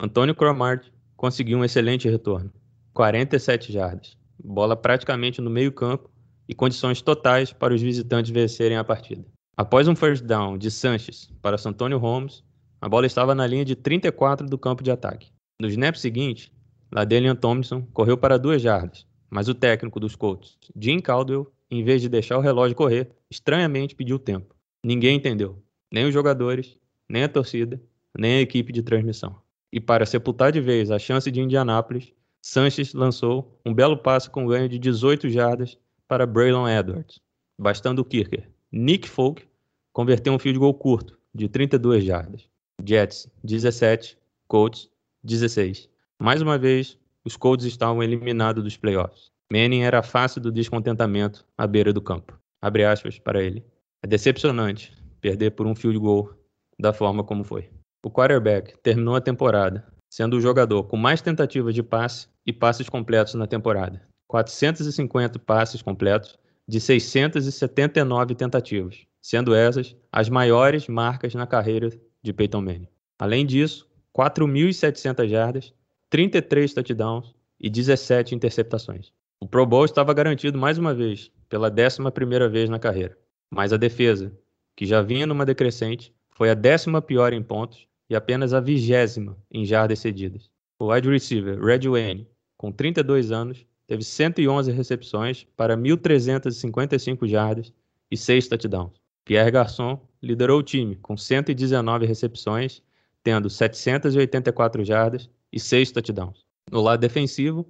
Antônio 0.00 0.34
Cromartie 0.34 0.92
conseguiu 1.16 1.58
um 1.58 1.64
excelente 1.64 2.08
retorno, 2.08 2.52
47 2.92 3.72
jardas, 3.72 4.16
bola 4.42 4.76
praticamente 4.76 5.40
no 5.40 5.48
meio-campo 5.48 6.10
e 6.48 6.54
condições 6.54 7.00
totais 7.00 7.52
para 7.52 7.72
os 7.72 7.80
visitantes 7.80 8.30
vencerem 8.30 8.76
a 8.76 8.84
partida. 8.84 9.24
Após 9.56 9.88
um 9.88 9.96
first 9.96 10.24
down 10.24 10.58
de 10.58 10.70
Sanches 10.70 11.30
para 11.40 11.56
Santonio 11.56 11.98
Holmes, 11.98 12.42
a 12.80 12.88
bola 12.88 13.06
estava 13.06 13.34
na 13.34 13.46
linha 13.46 13.64
de 13.64 13.76
34 13.76 14.46
do 14.46 14.58
campo 14.58 14.82
de 14.82 14.90
ataque. 14.90 15.31
No 15.60 15.68
snap 15.68 15.96
seguinte, 15.96 16.52
Ladelian 16.92 17.36
Thompson 17.36 17.82
correu 17.92 18.16
para 18.16 18.38
duas 18.38 18.60
jardas, 18.60 19.06
mas 19.30 19.48
o 19.48 19.54
técnico 19.54 19.98
dos 19.98 20.16
Colts, 20.16 20.58
Jim 20.76 21.00
Caldwell, 21.00 21.50
em 21.70 21.82
vez 21.82 22.02
de 22.02 22.08
deixar 22.08 22.36
o 22.36 22.40
relógio 22.40 22.76
correr, 22.76 23.10
estranhamente 23.30 23.94
pediu 23.94 24.18
tempo. 24.18 24.54
Ninguém 24.84 25.16
entendeu, 25.16 25.62
nem 25.90 26.04
os 26.06 26.12
jogadores, 26.12 26.76
nem 27.08 27.22
a 27.24 27.28
torcida, 27.28 27.80
nem 28.18 28.34
a 28.34 28.40
equipe 28.40 28.72
de 28.72 28.82
transmissão. 28.82 29.40
E 29.72 29.80
para 29.80 30.04
sepultar 30.04 30.52
de 30.52 30.60
vez 30.60 30.90
a 30.90 30.98
chance 30.98 31.30
de 31.30 31.40
Indianápolis, 31.40 32.12
Sanches 32.42 32.92
lançou 32.92 33.58
um 33.64 33.72
belo 33.72 33.96
passe 33.96 34.28
com 34.28 34.46
ganho 34.46 34.68
de 34.68 34.78
18 34.78 35.30
jardas 35.30 35.78
para 36.08 36.26
Braylon 36.26 36.68
Edwards, 36.68 37.20
bastando 37.58 38.02
o 38.02 38.04
kicker 38.04 38.50
Nick 38.70 39.08
Folk 39.08 39.46
converter 39.92 40.30
um 40.30 40.38
field 40.38 40.58
goal 40.58 40.74
curto 40.74 41.18
de 41.34 41.48
32 41.48 42.04
jardas. 42.04 42.48
Jets 42.84 43.30
17, 43.44 44.18
Colts 44.48 44.90
16. 45.24 45.88
Mais 46.20 46.42
uma 46.42 46.58
vez, 46.58 46.98
os 47.24 47.36
Colts 47.36 47.66
estavam 47.66 48.02
eliminados 48.02 48.62
dos 48.62 48.76
playoffs. 48.76 49.30
Manning 49.52 49.82
era 49.82 50.02
fácil 50.02 50.40
do 50.40 50.50
descontentamento 50.50 51.44
à 51.56 51.66
beira 51.66 51.92
do 51.92 52.00
campo. 52.00 52.38
Abre 52.60 52.84
aspas 52.84 53.18
para 53.18 53.42
ele. 53.42 53.64
É 54.02 54.06
decepcionante 54.06 54.92
perder 55.20 55.50
por 55.50 55.66
um 55.66 55.74
field 55.74 55.98
goal 55.98 56.32
da 56.78 56.92
forma 56.92 57.22
como 57.22 57.44
foi. 57.44 57.70
O 58.04 58.10
quarterback 58.10 58.76
terminou 58.82 59.14
a 59.14 59.20
temporada 59.20 59.86
sendo 60.12 60.36
o 60.36 60.40
jogador 60.42 60.84
com 60.84 60.96
mais 60.98 61.22
tentativas 61.22 61.74
de 61.74 61.82
passe 61.82 62.28
e 62.44 62.52
passes 62.52 62.86
completos 62.86 63.32
na 63.32 63.46
temporada, 63.46 64.02
450 64.28 65.38
passes 65.38 65.80
completos 65.80 66.38
de 66.68 66.78
679 66.78 68.34
tentativas, 68.34 69.06
sendo 69.22 69.54
essas 69.54 69.96
as 70.12 70.28
maiores 70.28 70.86
marcas 70.86 71.34
na 71.34 71.46
carreira 71.46 71.88
de 72.22 72.30
Peyton 72.30 72.60
Manning. 72.60 72.88
Além 73.18 73.46
disso, 73.46 73.88
4.700 74.16 75.28
jardas, 75.28 75.72
33 76.10 76.74
touchdowns 76.74 77.34
e 77.58 77.70
17 77.70 78.34
interceptações. 78.34 79.12
O 79.40 79.46
Pro 79.46 79.66
Bowl 79.66 79.84
estava 79.84 80.12
garantido 80.14 80.58
mais 80.58 80.78
uma 80.78 80.94
vez, 80.94 81.30
pela 81.48 81.70
11ª 81.70 82.48
vez 82.48 82.68
na 82.68 82.78
carreira. 82.78 83.16
Mas 83.50 83.72
a 83.72 83.76
defesa, 83.76 84.32
que 84.76 84.86
já 84.86 85.02
vinha 85.02 85.26
numa 85.26 85.44
decrescente, 85.44 86.14
foi 86.30 86.50
a 86.50 86.54
décima 86.54 87.02
pior 87.02 87.32
em 87.32 87.42
pontos 87.42 87.86
e 88.08 88.14
apenas 88.14 88.54
a 88.54 88.60
vigésima 88.60 89.36
em 89.50 89.64
jardas 89.64 89.98
cedidas. 89.98 90.50
O 90.78 90.92
wide 90.92 91.08
receiver 91.08 91.60
Red 91.60 91.88
Wayne, 91.88 92.28
com 92.56 92.70
32 92.70 93.32
anos, 93.32 93.66
teve 93.86 94.04
111 94.04 94.70
recepções 94.72 95.46
para 95.56 95.76
1.355 95.76 97.26
jardas 97.26 97.72
e 98.10 98.16
6 98.16 98.48
touchdowns. 98.48 99.00
Pierre 99.24 99.50
Garçon 99.50 100.00
liderou 100.22 100.60
o 100.60 100.62
time 100.62 100.96
com 100.96 101.16
119 101.16 102.06
recepções, 102.06 102.82
tendo 103.22 103.48
784 103.48 104.84
jardas 104.84 105.30
e 105.52 105.60
6 105.60 105.92
touchdowns. 105.92 106.44
No 106.70 106.80
lado 106.80 107.00
defensivo, 107.00 107.66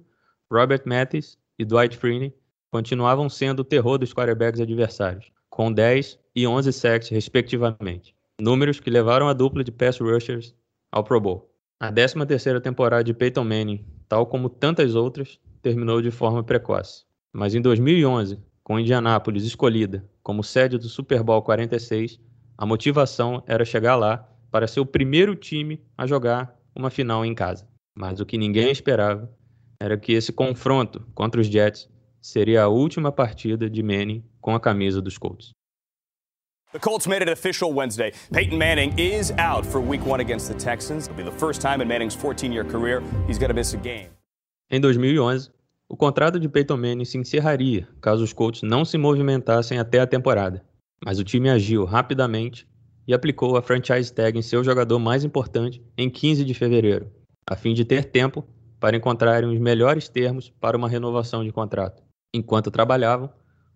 Robert 0.51 0.83
Mathis 0.85 1.37
e 1.57 1.65
Dwight 1.65 1.97
Freeney 1.97 2.33
continuavam 2.71 3.29
sendo 3.29 3.59
o 3.59 3.63
terror 3.63 3.97
dos 3.97 4.13
quarterbacks 4.13 4.59
adversários, 4.59 5.31
com 5.49 5.71
10 5.71 6.19
e 6.35 6.47
11 6.47 6.73
sacks 6.73 7.09
respectivamente, 7.09 8.15
números 8.39 8.79
que 8.79 8.89
levaram 8.89 9.27
a 9.27 9.33
dupla 9.33 9.63
de 9.63 9.71
pass 9.71 9.99
rushers 9.99 10.55
ao 10.91 11.03
Pro 11.03 11.19
Bowl. 11.19 11.49
A 11.79 11.91
13ª 11.91 12.61
temporada 12.61 13.03
de 13.03 13.13
Peyton 13.13 13.43
Manning, 13.43 13.85
tal 14.07 14.25
como 14.25 14.49
tantas 14.49 14.95
outras, 14.95 15.39
terminou 15.61 16.01
de 16.01 16.11
forma 16.11 16.43
precoce. 16.43 17.03
Mas 17.31 17.53
em 17.53 17.61
2011, 17.61 18.39
com 18.63 18.79
Indianápolis 18.79 19.43
escolhida 19.43 20.09
como 20.21 20.43
sede 20.43 20.77
do 20.77 20.87
Super 20.87 21.21
Bowl 21.21 21.41
46, 21.41 22.19
a 22.57 22.65
motivação 22.65 23.43
era 23.45 23.65
chegar 23.65 23.95
lá 23.95 24.27
para 24.53 24.67
ser 24.67 24.81
o 24.81 24.85
primeiro 24.85 25.35
time 25.35 25.81
a 25.97 26.05
jogar 26.05 26.55
uma 26.75 26.91
final 26.91 27.25
em 27.25 27.33
casa. 27.33 27.67
Mas 27.97 28.19
o 28.19 28.25
que 28.25 28.37
ninguém 28.37 28.69
esperava 28.69 29.27
era 29.81 29.97
que 29.97 30.13
esse 30.13 30.31
confronto 30.31 31.03
contra 31.15 31.41
os 31.41 31.47
Jets 31.47 31.89
seria 32.21 32.61
a 32.61 32.67
última 32.67 33.11
partida 33.11 33.67
de 33.67 33.81
Manning 33.81 34.23
com 34.39 34.53
a 34.53 34.59
camisa 34.59 35.01
dos 35.01 35.17
Colts. 35.17 35.53
The 36.71 36.77
Colts 36.77 37.07
made 37.07 37.23
it 37.23 37.31
official 37.31 37.73
Wednesday. 37.73 38.11
Peyton 38.31 38.59
Manning 38.59 38.93
is 38.95 39.31
out 39.39 39.65
for 39.65 39.81
week 39.81 40.07
one 40.07 40.21
against 40.21 40.47
the 40.47 40.55
Texans. 40.55 41.07
It'll 41.07 41.17
be 41.17 41.23
the 41.23 41.35
first 41.39 41.59
time 41.59 41.81
in 41.81 41.87
Manning's 41.87 42.15
14-year 42.15 42.63
career 42.65 43.01
he's 43.27 43.39
going 43.39 43.49
to 43.49 43.55
miss 43.55 43.73
a 43.73 43.77
game. 43.77 44.09
Em 44.69 44.79
2011, 44.79 45.49
o 45.89 45.97
contrato 45.97 46.39
de 46.39 46.47
Peyton 46.47 46.77
Manning 46.77 47.05
se 47.05 47.17
encerraria 47.17 47.87
caso 47.99 48.23
os 48.23 48.33
Colts 48.33 48.61
não 48.61 48.85
se 48.85 48.99
movimentassem 48.99 49.79
até 49.79 49.99
a 49.99 50.05
temporada. 50.05 50.63
Mas 51.03 51.17
o 51.17 51.23
time 51.23 51.49
agiu 51.49 51.85
rapidamente 51.85 52.67
e 53.07 53.13
aplicou 53.13 53.57
a 53.57 53.61
franchise 53.61 54.13
tag 54.13 54.37
em 54.37 54.41
seu 54.41 54.63
jogador 54.63 54.99
mais 54.99 55.23
importante 55.23 55.83
em 55.97 56.09
15 56.09 56.45
de 56.45 56.53
fevereiro, 56.53 57.11
a 57.47 57.55
fim 57.55 57.73
de 57.73 57.83
ter 57.83 58.05
tempo 58.05 58.45
para 58.79 58.97
encontrarem 58.97 59.49
os 59.49 59.59
melhores 59.59 60.09
termos 60.09 60.49
para 60.59 60.77
uma 60.77 60.89
renovação 60.89 61.43
de 61.43 61.51
contrato. 61.51 62.03
Enquanto 62.33 62.71
trabalhavam, 62.71 63.29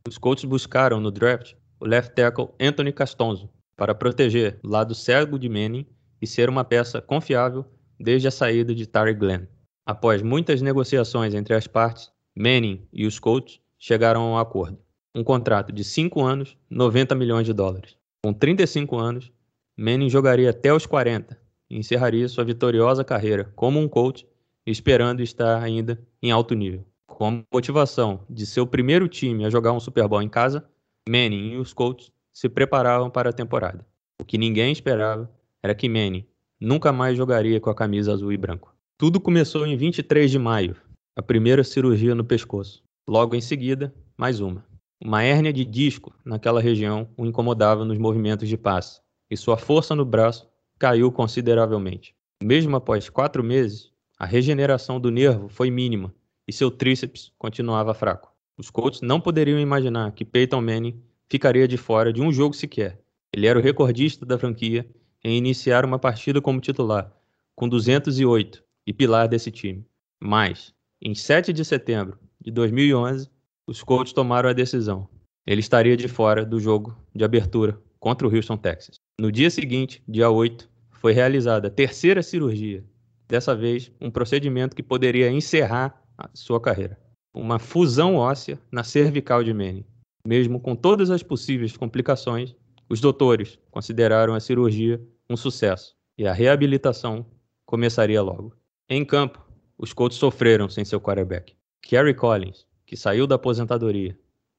os 0.08 0.18
Colts 0.18 0.46
buscaram 0.46 1.00
no 1.00 1.12
draft 1.12 1.54
o 1.80 1.86
left 1.86 2.16
tackle 2.16 2.50
Anthony 2.60 2.92
Castonzo 2.92 3.50
para 3.76 3.94
proteger 3.94 4.60
o 4.64 4.68
lado 4.68 4.96
cego 4.96 5.38
de 5.38 5.48
Manning 5.48 5.86
e 6.22 6.26
ser 6.26 6.50
uma 6.50 6.64
peça 6.64 7.02
confiável 7.02 7.66
desde 8.00 8.28
a 8.28 8.32
saída 8.32 8.74
de 8.74 8.88
Tari 8.88 9.14
Glenn. 9.14 9.46
Após 9.86 10.22
muitas 10.22 10.62
negociações 10.62 11.34
entre 11.34 11.54
as 11.54 11.68
partes, 11.68 12.12
Manning 12.36 12.88
e 12.92 13.06
os 13.06 13.20
Colts 13.20 13.60
chegaram 13.78 14.22
a 14.22 14.32
um 14.32 14.38
acordo. 14.38 14.80
Um 15.16 15.24
contrato 15.24 15.72
de 15.72 15.84
5 15.84 16.22
anos, 16.22 16.58
90 16.70 17.16
milhões 17.16 17.46
de 17.46 17.54
dólares. 17.54 17.96
Com 18.28 18.34
35 18.34 18.98
anos, 18.98 19.32
Manning 19.78 20.10
jogaria 20.10 20.50
até 20.50 20.74
os 20.74 20.86
40 20.86 21.40
e 21.70 21.78
encerraria 21.78 22.28
sua 22.28 22.44
vitoriosa 22.44 23.02
carreira 23.02 23.54
como 23.56 23.80
um 23.80 23.88
coach, 23.88 24.28
esperando 24.66 25.24
estar 25.24 25.64
ainda 25.64 25.98
em 26.22 26.30
alto 26.30 26.54
nível. 26.54 26.86
Com 27.08 27.26
a 27.26 27.44
motivação 27.54 28.20
de 28.30 28.46
seu 28.46 28.68
primeiro 28.68 29.08
time 29.08 29.46
a 29.46 29.50
jogar 29.50 29.72
um 29.72 29.80
Super 29.80 30.10
Bowl 30.10 30.22
em 30.22 30.28
casa, 30.28 30.68
Manning 31.08 31.54
e 31.54 31.58
os 31.58 31.72
Colts 31.72 32.12
se 32.34 32.50
preparavam 32.50 33.10
para 33.10 33.30
a 33.30 33.34
temporada. 33.34 33.88
O 34.22 34.26
que 34.26 34.38
ninguém 34.38 34.74
esperava 34.74 35.32
era 35.64 35.74
que 35.74 35.88
Manning 35.88 36.28
nunca 36.60 36.92
mais 36.92 37.16
jogaria 37.16 37.62
com 37.62 37.70
a 37.70 37.76
camisa 37.76 38.12
azul 38.12 38.34
e 38.34 38.38
branco. 38.38 38.76
Tudo 38.98 39.22
começou 39.22 39.66
em 39.66 39.78
23 39.78 40.30
de 40.30 40.38
maio, 40.38 40.76
a 41.16 41.24
primeira 41.24 41.64
cirurgia 41.64 42.14
no 42.14 42.26
pescoço. 42.26 42.84
Logo 43.08 43.38
em 43.38 43.42
seguida, 43.42 43.96
mais 44.18 44.42
uma. 44.42 44.67
Uma 45.00 45.24
hérnia 45.24 45.54
de 45.54 45.64
disco 45.64 46.12
naquela 46.26 46.60
região 46.60 47.08
o 47.16 47.26
incomodava 47.26 47.86
nos 47.86 48.00
movimentos 48.00 48.50
de 48.50 48.58
passe, 48.58 49.00
e 49.30 49.38
sua 49.38 49.56
força 49.56 49.96
no 49.96 50.04
braço 50.04 50.50
caiu 50.80 51.12
consideravelmente. 51.12 52.16
Mesmo 52.42 52.76
após 52.76 53.08
quatro 53.08 53.44
meses, 53.44 53.92
a 54.18 54.26
regeneração 54.26 55.00
do 55.00 55.12
nervo 55.12 55.50
foi 55.50 55.70
mínima 55.70 56.14
e 56.48 56.54
seu 56.54 56.72
tríceps 56.72 57.32
continuava 57.38 57.94
fraco. 57.94 58.34
Os 58.58 58.72
Colts 58.72 59.02
não 59.02 59.22
poderiam 59.22 59.60
imaginar 59.60 60.12
que 60.14 60.26
Peyton 60.26 60.62
Manning 60.62 61.00
ficaria 61.30 61.68
de 61.68 61.78
fora 61.78 62.12
de 62.12 62.22
um 62.22 62.32
jogo 62.32 62.56
sequer. 62.56 63.00
Ele 63.32 63.46
era 63.46 63.60
o 63.60 63.62
recordista 63.62 64.26
da 64.26 64.40
franquia 64.40 64.90
em 65.24 65.38
iniciar 65.38 65.86
uma 65.86 66.00
partida 66.00 66.42
como 66.42 66.60
titular, 66.60 67.14
com 67.56 67.70
208 67.70 68.64
e 68.88 68.94
pilar 68.94 69.28
desse 69.28 69.52
time. 69.52 69.86
Mas, 70.20 70.74
em 71.00 71.14
7 71.14 71.54
de 71.54 71.64
setembro 71.64 72.18
de 72.42 72.50
2011, 72.50 73.30
os 73.68 73.84
Colts 73.84 74.14
tomaram 74.14 74.50
a 74.50 74.54
decisão. 74.54 75.08
Ele 75.46 75.60
estaria 75.60 75.98
de 75.98 76.08
fora 76.08 76.46
do 76.46 76.60
jogo 76.60 76.98
de 77.14 77.24
abertura 77.24 77.80
contra 78.00 78.28
o 78.28 78.34
Houston, 78.34 78.58
Texas. 78.58 78.96
No 79.20 79.32
dia 79.32 79.50
seguinte, 79.50 80.02
dia 80.08 80.30
8, 80.30 80.70
foi 80.92 81.14
realizada 81.14 81.68
a 81.68 81.72
terceira 81.72 82.24
cirurgia. 82.24 82.84
Dessa 83.28 83.56
vez, 83.56 83.92
um 84.00 84.10
procedimento 84.10 84.76
que 84.76 84.84
poderia 84.84 85.30
encerrar 85.30 86.02
a 86.18 86.30
sua 86.34 86.60
carreira 86.62 86.98
uma 87.38 87.60
fusão 87.60 88.16
óssea 88.16 88.60
na 88.72 88.84
cervical 88.84 89.44
de 89.44 89.54
Manning. 89.54 89.86
Mesmo 90.26 90.60
com 90.60 90.76
todas 90.76 91.10
as 91.10 91.24
possíveis 91.24 91.78
complicações, 91.78 92.56
os 92.90 93.00
doutores 93.00 93.60
consideraram 93.70 94.34
a 94.34 94.40
cirurgia 94.40 95.02
um 95.30 95.38
sucesso 95.38 95.96
e 96.18 96.26
a 96.26 96.34
reabilitação 96.34 97.26
começaria 97.66 98.22
logo. 98.22 98.56
Em 98.90 99.06
campo, 99.06 99.46
os 99.78 99.94
Colts 99.94 100.18
sofreram 100.18 100.68
sem 100.70 100.84
seu 100.84 101.00
quarterback. 101.00 101.54
Kerry 101.82 102.14
Collins, 102.14 102.66
que 102.88 102.96
saiu 102.96 103.28
da 103.28 103.36
aposentadoria, 103.36 104.18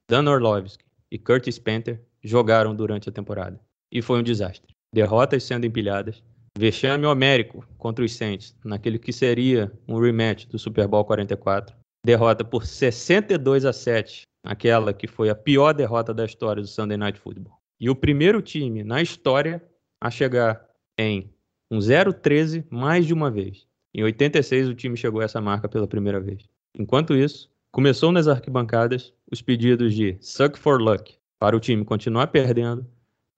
Dan 0.08 0.30
Orlovsky 0.30 0.84
e 1.10 1.18
Curtis 1.18 1.58
Panther 1.58 2.00
jogaram 2.22 2.74
durante 2.74 3.08
a 3.08 3.12
temporada. 3.12 3.58
E 3.90 4.02
foi 4.02 4.20
um 4.20 4.22
desastre. 4.22 4.74
Derrotas 4.94 5.42
sendo 5.42 5.66
empilhadas, 5.66 6.22
vexame 6.56 7.06
homérico 7.06 7.66
contra 7.78 8.04
os 8.04 8.14
Saints, 8.14 8.54
naquele 8.62 8.98
que 8.98 9.12
seria 9.12 9.72
um 9.88 9.98
rematch 9.98 10.46
do 10.46 10.58
Super 10.58 10.86
Bowl 10.86 11.04
44, 11.04 11.74
derrota 12.04 12.44
por 12.44 12.66
62 12.66 13.64
a 13.64 13.72
7, 13.72 14.22
aquela 14.44 14.92
que 14.92 15.06
foi 15.06 15.30
a 15.30 15.34
pior 15.34 15.72
derrota 15.72 16.12
da 16.12 16.24
história 16.24 16.62
do 16.62 16.68
Sunday 16.68 16.98
Night 16.98 17.18
Football. 17.18 17.58
E 17.80 17.88
o 17.88 17.96
primeiro 17.96 18.42
time 18.42 18.84
na 18.84 19.00
história 19.00 19.62
a 20.00 20.10
chegar 20.10 20.66
em 20.98 21.32
um 21.70 21.78
0-13 21.78 22.66
mais 22.70 23.06
de 23.06 23.14
uma 23.14 23.30
vez. 23.30 23.66
Em 23.94 24.02
86 24.02 24.68
o 24.68 24.74
time 24.74 24.96
chegou 24.96 25.20
a 25.20 25.24
essa 25.24 25.40
marca 25.40 25.68
pela 25.68 25.86
primeira 25.86 26.20
vez. 26.20 26.46
Enquanto 26.74 27.14
isso, 27.14 27.50
começou 27.70 28.10
nas 28.10 28.26
arquibancadas 28.26 29.12
os 29.30 29.42
pedidos 29.42 29.94
de 29.94 30.16
suck 30.20 30.58
for 30.58 30.80
luck 30.80 31.14
para 31.38 31.56
o 31.56 31.60
time 31.60 31.84
continuar 31.84 32.28
perdendo, 32.28 32.86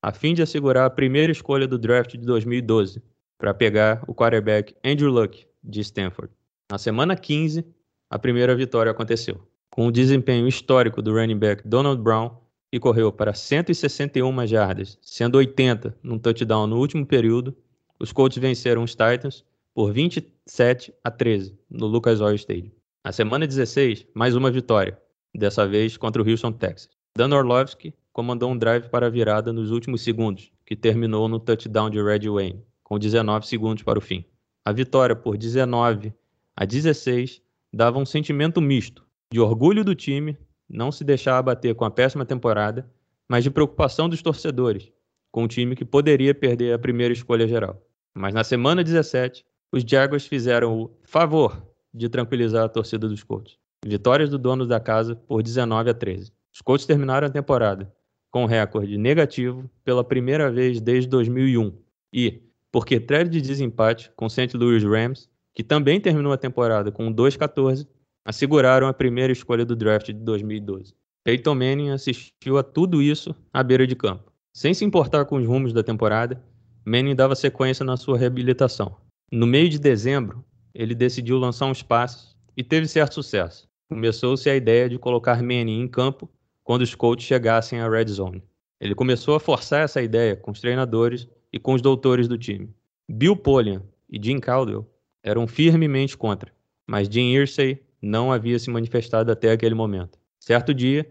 a 0.02 0.12
fim 0.12 0.32
de 0.32 0.42
assegurar 0.42 0.86
a 0.86 0.90
primeira 0.90 1.30
escolha 1.30 1.66
do 1.66 1.78
draft 1.78 2.12
de 2.12 2.24
2012 2.24 3.02
para 3.36 3.52
pegar 3.52 4.02
o 4.06 4.14
quarterback 4.14 4.74
Andrew 4.84 5.10
Luck 5.10 5.46
de 5.62 5.80
Stanford. 5.80 6.32
Na 6.70 6.78
semana 6.78 7.16
15, 7.16 7.64
a 8.08 8.18
primeira 8.18 8.54
vitória 8.54 8.90
aconteceu. 8.90 9.40
Com 9.70 9.86
o 9.86 9.92
desempenho 9.92 10.48
histórico 10.48 11.02
do 11.02 11.12
running 11.12 11.38
back 11.38 11.66
Donald 11.66 12.02
Brown, 12.02 12.30
que 12.70 12.78
correu 12.78 13.12
para 13.12 13.34
161 13.34 14.46
jardas, 14.46 14.98
sendo 15.02 15.36
80 15.36 15.96
num 16.02 16.18
touchdown 16.18 16.66
no 16.66 16.78
último 16.78 17.04
período, 17.04 17.56
os 17.98 18.12
Colts 18.12 18.38
venceram 18.38 18.82
os 18.82 18.92
Titans 18.92 19.44
por 19.74 19.92
27 19.92 20.94
a 21.04 21.10
13 21.10 21.58
no 21.68 21.86
Lucas 21.86 22.20
Oil 22.20 22.36
Stadium. 22.36 22.79
Na 23.02 23.12
semana 23.12 23.46
16, 23.46 24.08
mais 24.12 24.36
uma 24.36 24.50
vitória, 24.50 25.00
dessa 25.34 25.66
vez 25.66 25.96
contra 25.96 26.20
o 26.20 26.28
Houston 26.28 26.52
Texas. 26.52 26.90
Dan 27.16 27.34
Orlovsky 27.34 27.94
comandou 28.12 28.50
um 28.50 28.58
drive 28.58 28.90
para 28.90 29.06
a 29.06 29.10
virada 29.10 29.54
nos 29.54 29.70
últimos 29.70 30.02
segundos, 30.02 30.52
que 30.66 30.76
terminou 30.76 31.26
no 31.26 31.40
touchdown 31.40 31.88
de 31.88 32.02
Red 32.02 32.28
Wayne, 32.28 32.62
com 32.84 32.98
19 32.98 33.46
segundos 33.46 33.82
para 33.82 33.98
o 33.98 34.02
fim. 34.02 34.22
A 34.66 34.72
vitória 34.72 35.16
por 35.16 35.38
19 35.38 36.12
a 36.54 36.66
16 36.66 37.40
dava 37.72 37.98
um 37.98 38.04
sentimento 38.04 38.60
misto 38.60 39.02
de 39.32 39.40
orgulho 39.40 39.82
do 39.82 39.94
time, 39.94 40.36
não 40.68 40.92
se 40.92 41.02
deixar 41.02 41.38
abater 41.38 41.74
com 41.74 41.86
a 41.86 41.90
péssima 41.90 42.26
temporada, 42.26 42.86
mas 43.26 43.42
de 43.42 43.50
preocupação 43.50 44.10
dos 44.10 44.20
torcedores, 44.20 44.92
com 45.32 45.44
o 45.44 45.48
time 45.48 45.74
que 45.74 45.86
poderia 45.86 46.34
perder 46.34 46.74
a 46.74 46.78
primeira 46.78 47.14
escolha 47.14 47.48
geral. 47.48 47.82
Mas 48.14 48.34
na 48.34 48.44
semana 48.44 48.84
17, 48.84 49.42
os 49.72 49.84
Jaguars 49.84 50.26
fizeram 50.26 50.82
o 50.82 50.90
favor 51.02 51.69
de 51.92 52.08
tranquilizar 52.08 52.64
a 52.64 52.68
torcida 52.68 53.08
dos 53.08 53.22
Colts. 53.22 53.58
Vitórias 53.84 54.28
do 54.28 54.38
dono 54.38 54.66
da 54.66 54.78
casa 54.78 55.16
por 55.16 55.42
19 55.42 55.90
a 55.90 55.94
13. 55.94 56.32
Os 56.52 56.60
Colts 56.60 56.86
terminaram 56.86 57.26
a 57.26 57.30
temporada 57.30 57.92
com 58.30 58.44
recorde 58.44 58.96
negativo 58.96 59.68
pela 59.84 60.04
primeira 60.04 60.50
vez 60.50 60.80
desde 60.80 61.08
2001 61.08 61.72
e, 62.12 62.42
porque 62.70 63.00
treve 63.00 63.30
de 63.30 63.40
desempate 63.40 64.10
com 64.14 64.28
St. 64.28 64.56
Louis 64.56 64.84
Rams, 64.84 65.28
que 65.54 65.64
também 65.64 66.00
terminou 66.00 66.32
a 66.32 66.36
temporada 66.36 66.92
com 66.92 67.12
2-14, 67.12 67.86
asseguraram 68.24 68.86
a 68.86 68.94
primeira 68.94 69.32
escolha 69.32 69.64
do 69.64 69.74
draft 69.74 70.06
de 70.06 70.14
2012. 70.14 70.94
Peyton 71.24 71.54
Manning 71.54 71.90
assistiu 71.90 72.58
a 72.58 72.62
tudo 72.62 73.02
isso 73.02 73.34
à 73.52 73.62
beira 73.62 73.86
de 73.86 73.96
campo. 73.96 74.32
Sem 74.52 74.72
se 74.74 74.84
importar 74.84 75.24
com 75.26 75.36
os 75.36 75.46
rumos 75.46 75.72
da 75.72 75.82
temporada, 75.82 76.42
Manning 76.84 77.14
dava 77.14 77.34
sequência 77.34 77.84
na 77.84 77.96
sua 77.96 78.16
reabilitação. 78.16 78.96
No 79.30 79.46
meio 79.46 79.68
de 79.68 79.78
dezembro, 79.78 80.44
ele 80.74 80.94
decidiu 80.94 81.38
lançar 81.38 81.66
uns 81.66 81.82
passes 81.82 82.36
e 82.56 82.62
teve 82.62 82.86
certo 82.86 83.14
sucesso. 83.14 83.68
Começou-se 83.88 84.48
a 84.48 84.54
ideia 84.54 84.88
de 84.88 84.98
colocar 84.98 85.42
Manning 85.42 85.80
em 85.80 85.88
campo 85.88 86.30
quando 86.62 86.82
os 86.82 86.94
coaches 86.94 87.26
chegassem 87.26 87.80
à 87.80 87.88
red 87.88 88.06
zone. 88.06 88.42
Ele 88.80 88.94
começou 88.94 89.34
a 89.34 89.40
forçar 89.40 89.82
essa 89.82 90.00
ideia 90.00 90.36
com 90.36 90.50
os 90.50 90.60
treinadores 90.60 91.28
e 91.52 91.58
com 91.58 91.74
os 91.74 91.82
doutores 91.82 92.28
do 92.28 92.38
time. 92.38 92.72
Bill 93.08 93.36
Polian 93.36 93.82
e 94.08 94.20
Jim 94.22 94.38
Caldwell 94.38 94.88
eram 95.22 95.46
firmemente 95.46 96.16
contra, 96.16 96.52
mas 96.86 97.08
Jim 97.08 97.32
Irsay 97.32 97.82
não 98.00 98.32
havia 98.32 98.58
se 98.58 98.70
manifestado 98.70 99.30
até 99.30 99.50
aquele 99.52 99.74
momento. 99.74 100.18
Certo 100.38 100.72
dia, 100.72 101.06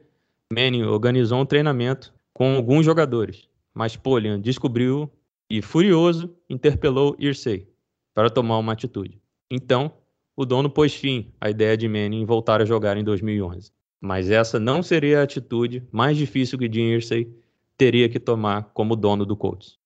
Manning 0.52 0.84
organizou 0.84 1.40
um 1.40 1.46
treinamento 1.46 2.14
com 2.34 2.56
alguns 2.56 2.86
jogadores, 2.86 3.48
mas 3.74 3.96
Polian 3.96 4.40
descobriu 4.40 5.12
e, 5.50 5.62
furioso, 5.62 6.34
interpelou 6.50 7.16
Irsay 7.20 7.68
para 8.14 8.30
tomar 8.30 8.58
uma 8.58 8.74
atitude. 8.74 9.20
Então, 9.52 9.92
o 10.36 10.46
dono 10.46 10.70
pôs 10.70 10.94
fim 10.94 11.34
à 11.42 11.50
ideia 11.50 11.76
de 11.76 11.88
Manning 11.88 12.26
voltar 12.26 12.62
a 12.62 12.66
jogar 12.66 12.98
em 12.98 13.04
2011. 13.04 13.72
Mas 14.00 14.30
essa 14.30 14.60
não 14.60 14.82
seria 14.82 15.20
a 15.20 15.24
atitude 15.24 15.86
mais 15.92 16.16
difícil 16.16 16.58
que 16.58 16.72
Jim 16.72 16.94
Irsay 16.94 17.30
teria 17.78 18.08
que 18.08 18.20
tomar 18.20 18.72
como 18.74 18.96
dono 18.96 19.26
do 19.26 19.36
Colts. 19.36 19.78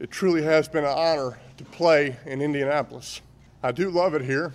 It 0.00 0.10
truly 0.10 0.42
has 0.42 0.68
been 0.68 0.84
an 0.84 0.94
honor 0.94 1.38
to 1.56 1.64
play 1.64 2.16
in 2.26 2.42
Indianapolis. 2.42 3.22
I 3.62 3.72
do 3.72 3.90
love 3.90 4.16
it 4.16 4.24
here. 4.24 4.52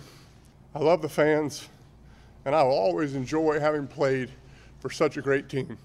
I 0.74 0.78
love 0.78 1.02
the 1.02 1.08
fans, 1.08 1.68
and 2.44 2.54
I 2.54 2.62
will 2.62 2.76
always 2.76 3.14
enjoy 3.14 3.58
having 3.58 3.86
played 3.86 4.30
for 4.80 4.92
such 4.92 5.18
a 5.18 5.22
great 5.22 5.48
team. 5.48 5.76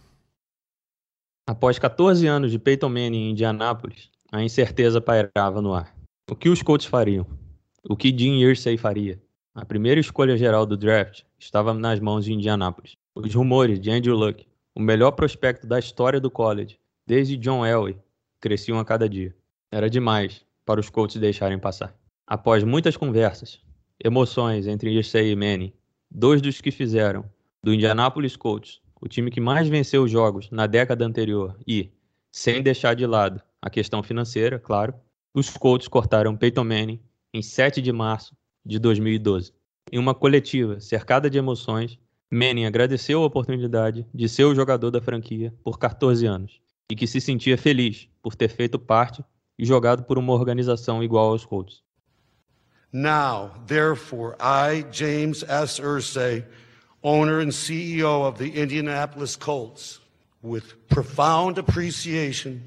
Após 1.48 1.77
14 1.77 2.27
anos 2.27 2.51
de 2.51 2.60
Peyton 2.60 2.89
Manning 2.89 3.27
em 3.27 3.32
Indianápolis, 3.32 4.10
a 4.32 4.44
incerteza 4.44 5.00
pairava 5.00 5.62
no 5.62 5.74
ar. 5.74 5.96
O 6.29 6.36
que 6.36 6.50
os 6.50 6.62
Colts 6.62 6.86
fariam? 6.86 7.25
O 7.88 7.96
que 7.96 8.10
Jim 8.10 8.39
Irsay 8.39 8.77
faria? 8.77 9.22
A 9.54 9.63
primeira 9.63 10.00
escolha 10.00 10.36
geral 10.36 10.65
do 10.65 10.75
draft 10.75 11.22
estava 11.38 11.72
nas 11.72 12.00
mãos 12.00 12.25
de 12.25 12.34
Indianápolis. 12.34 12.98
Os 13.13 13.36
rumores 13.36 13.80
de 13.80 13.92
Andrew 13.92 14.15
Luck, 14.15 14.48
o 14.74 14.82
melhor 14.82 15.12
prospecto 15.12 15.68
da 15.68 15.77
história 15.77 16.20
do 16.20 16.32
college, 16.32 16.80
desde 17.06 17.38
John 17.38 17.63
Elway, 17.63 17.96
cresciam 18.42 18.80
a 18.80 18.86
cada 18.86 19.08
dia. 19.08 19.36
Era 19.72 19.88
demais 19.88 20.44
para 20.65 20.80
os 20.80 20.89
Colts 20.89 21.18
deixarem 21.18 21.60
passar. 21.60 21.96
Após 22.25 22.63
muitas 22.63 22.98
conversas, 22.98 23.62
emoções 24.04 24.65
entre 24.65 24.89
Irsay 24.89 25.30
e 25.30 25.36
Manning, 25.36 25.72
dois 26.10 26.42
dos 26.42 26.60
que 26.60 26.72
fizeram 26.72 27.24
do 27.63 27.72
Indianapolis 27.72 28.36
Colts 28.36 28.82
o 29.00 29.08
time 29.08 29.30
que 29.30 29.39
mais 29.39 29.68
venceu 29.68 30.08
jogos 30.08 30.50
na 30.50 30.65
década 30.65 31.06
anterior 31.06 31.56
e, 31.68 31.92
sem 32.32 32.63
deixar 32.63 32.96
de 32.96 33.06
lado 33.06 33.39
a 33.62 33.70
questão 33.70 34.01
financeira, 34.01 34.58
claro, 34.58 34.96
os 35.36 35.51
Colts 35.51 35.88
cortaram 35.88 36.36
Peyton 36.36 36.63
Manning 36.63 37.00
em 37.36 37.42
7 37.42 37.82
de 37.82 37.92
março 37.92 38.34
de 38.65 38.80
2012. 38.80 39.51
Em 39.92 40.00
uma 40.00 40.15
coletiva 40.15 40.80
cercada 40.80 41.30
de 41.30 41.38
emoções, 41.38 42.00
Manning 42.32 42.65
agradeceu 42.65 43.22
a 43.22 43.25
oportunidade 43.25 44.08
de 44.13 44.30
ser 44.30 44.46
o 44.46 44.56
jogador 44.56 44.89
da 44.89 45.01
franquia 45.01 45.54
por 45.62 45.77
14 45.77 46.25
anos 46.25 46.62
e 46.89 46.96
que 46.96 47.06
se 47.06 47.20
sentia 47.20 47.58
feliz 47.58 48.08
por 48.24 48.36
ter 48.36 48.48
feito 48.48 48.80
parte 48.80 49.21
e 49.60 49.65
jogado 49.65 50.04
por 50.04 50.17
uma 50.17 50.32
organização 50.32 51.04
igual 51.04 51.32
aos 51.32 51.45
Colts. 51.45 51.84
Now, 52.93 53.52
therefore, 53.67 54.38
I, 54.39 54.86
James 54.89 55.43
S. 55.43 55.82
Ursay, 55.82 56.45
owner 57.04 57.41
and 57.41 57.52
CEO 57.52 58.26
of 58.26 58.38
the 58.38 58.58
Indianapolis 58.58 59.36
Colts, 59.36 60.00
with 60.41 60.63
profound 60.88 61.60
appreciation, 61.60 62.62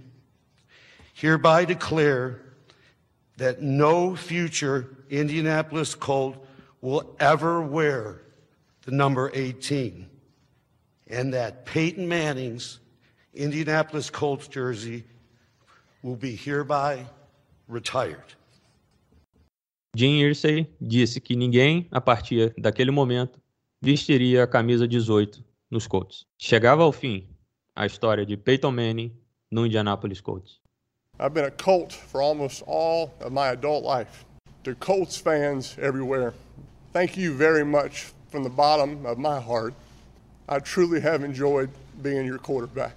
hereby 1.14 1.64
declare 1.64 2.47
that 3.38 3.62
no 3.62 4.14
future 4.16 4.88
Indianapolis 5.10 5.94
Colt 5.94 6.44
will 6.80 7.16
ever 7.20 7.62
wear 7.62 8.22
the 8.84 8.90
number 8.90 9.30
18, 9.32 10.06
and 11.08 11.32
that 11.32 11.64
Peyton 11.64 12.06
Manning's 12.06 12.80
Indianapolis 13.34 14.10
Colts 14.10 14.48
jersey 14.48 15.04
will 16.02 16.16
be 16.16 16.34
hereby 16.34 17.06
retired. 17.68 18.34
Jim 19.96 20.20
Irsay 20.20 20.66
disse 20.80 21.20
que 21.20 21.36
ninguém, 21.36 21.86
a 21.90 22.00
partir 22.00 22.52
daquele 22.58 22.90
momento, 22.90 23.40
vestiria 23.80 24.44
a 24.44 24.46
camisa 24.46 24.86
18 24.86 25.44
nos 25.70 25.86
Colts. 25.86 26.26
Chegava 26.38 26.82
ao 26.82 26.92
fim 26.92 27.28
a 27.74 27.86
história 27.86 28.26
de 28.26 28.36
Peyton 28.36 28.72
Manning 28.72 29.12
no 29.50 29.64
Indianapolis 29.64 30.20
Colts. 30.20 30.60
I've 31.20 31.34
been 31.34 31.46
a 31.46 31.50
Colt 31.50 31.92
for 31.92 32.22
almost 32.22 32.62
all 32.64 33.12
of 33.20 33.32
my 33.32 33.48
adult 33.48 33.82
life. 33.82 34.24
To 34.62 34.74
Colts 34.76 35.16
fans 35.16 35.76
everywhere, 35.80 36.32
thank 36.92 37.16
you 37.16 37.34
very 37.34 37.64
much 37.64 38.12
from 38.28 38.44
the 38.44 38.50
bottom 38.50 39.04
of 39.04 39.18
my 39.18 39.40
heart. 39.40 39.74
I 40.48 40.60
truly 40.60 41.00
have 41.00 41.24
enjoyed 41.24 41.70
being 42.02 42.24
your 42.24 42.38
quarterback. 42.38 42.96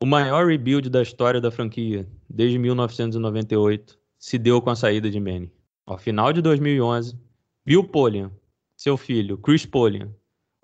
O 0.00 0.06
maior 0.06 0.46
rebuild 0.46 0.88
da 0.88 1.02
história 1.02 1.40
da 1.40 1.50
franquia, 1.50 2.06
desde 2.30 2.58
1998, 2.58 3.98
se 4.16 4.38
deu 4.38 4.62
com 4.62 4.70
a 4.70 4.76
saída 4.76 5.10
de 5.10 5.18
Manning. 5.18 5.50
Ao 5.84 5.98
final 5.98 6.32
de 6.32 6.40
2011, 6.40 7.18
Bill 7.66 7.82
Polian, 7.82 8.30
seu 8.76 8.96
filho 8.96 9.36
Chris 9.36 9.66
Polian, 9.66 10.10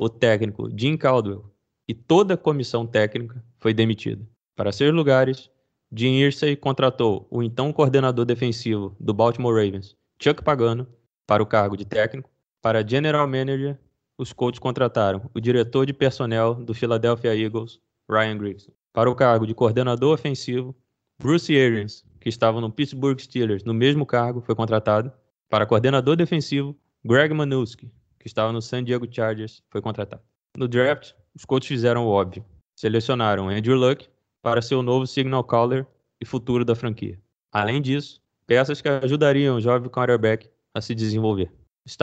o 0.01 0.09
técnico 0.09 0.71
Jim 0.79 0.97
Caldwell 0.97 1.51
e 1.89 1.95
toda 1.95 2.35
a 2.35 2.37
comissão 2.37 2.87
técnica 2.87 3.45
foi 3.59 3.75
demitida. 3.75 4.25
Para 4.55 4.71
seus 4.71 4.95
lugares, 4.95 5.51
Jim 5.97 6.15
Irsay 6.15 6.57
contratou 6.57 7.25
o 7.31 7.41
então 7.41 7.73
coordenador 7.73 8.25
defensivo 8.25 8.97
do 8.99 9.15
Baltimore 9.15 9.55
Ravens, 9.55 9.95
Chuck 10.21 10.43
Pagano, 10.43 10.89
para 11.25 11.41
o 11.41 11.47
cargo 11.47 11.77
de 11.77 11.85
técnico. 11.85 12.29
Para 12.61 12.87
General 12.87 13.29
Manager, 13.29 13.79
os 14.19 14.33
Colts 14.33 14.59
contrataram 14.59 15.31
o 15.33 15.41
diretor 15.41 15.87
de 15.87 15.93
personnel 15.93 16.55
do 16.57 16.75
Philadelphia 16.75 17.37
Eagles, 17.37 17.79
Ryan 18.11 18.39
Grigson. 18.39 18.73
Para 18.93 19.09
o 19.09 19.15
cargo 19.15 19.47
de 19.47 19.55
coordenador 19.55 20.15
ofensivo, 20.15 20.75
Bruce 21.17 21.57
Arians, 21.57 22.05
que 22.21 22.29
estava 22.29 22.61
no 22.61 22.73
Pittsburgh 22.73 23.21
Steelers 23.21 23.63
no 23.63 23.73
mesmo 23.73 24.05
cargo, 24.05 24.41
foi 24.41 24.57
contratado. 24.57 25.13
Para 25.49 25.65
coordenador 25.65 26.17
defensivo, 26.17 26.77
Greg 27.05 27.33
Manuski, 27.33 27.93
que 28.19 28.27
estava 28.27 28.51
no 28.51 28.61
San 28.61 28.83
Diego 28.83 29.07
Chargers, 29.09 29.63
foi 29.71 29.81
contratado. 29.81 30.23
No 30.57 30.67
draft, 30.67 31.13
os 31.37 31.45
Colts 31.45 31.69
fizeram 31.69 32.05
o 32.05 32.11
óbvio. 32.11 32.45
Selecionaram 32.77 33.49
Andrew 33.49 33.77
Luck 33.77 34.09
para 34.45 34.61
ser 34.61 34.75
o 34.75 34.83
novo 34.83 35.07
signal 35.07 35.43
caller 35.43 35.87
e 36.21 36.27
futuro 36.27 36.67
da 36.67 36.75
franquia. 36.75 37.19
Além 37.51 37.81
disso, 37.81 38.21
peças 38.47 38.83
que 38.83 38.89
ajudariam 38.89 39.57
o 39.57 39.61
jovem 39.61 39.89
quarterback 39.89 40.51
a 40.75 40.83
se 40.83 40.95
desenvolver. 40.95 41.51
Os 41.87 41.97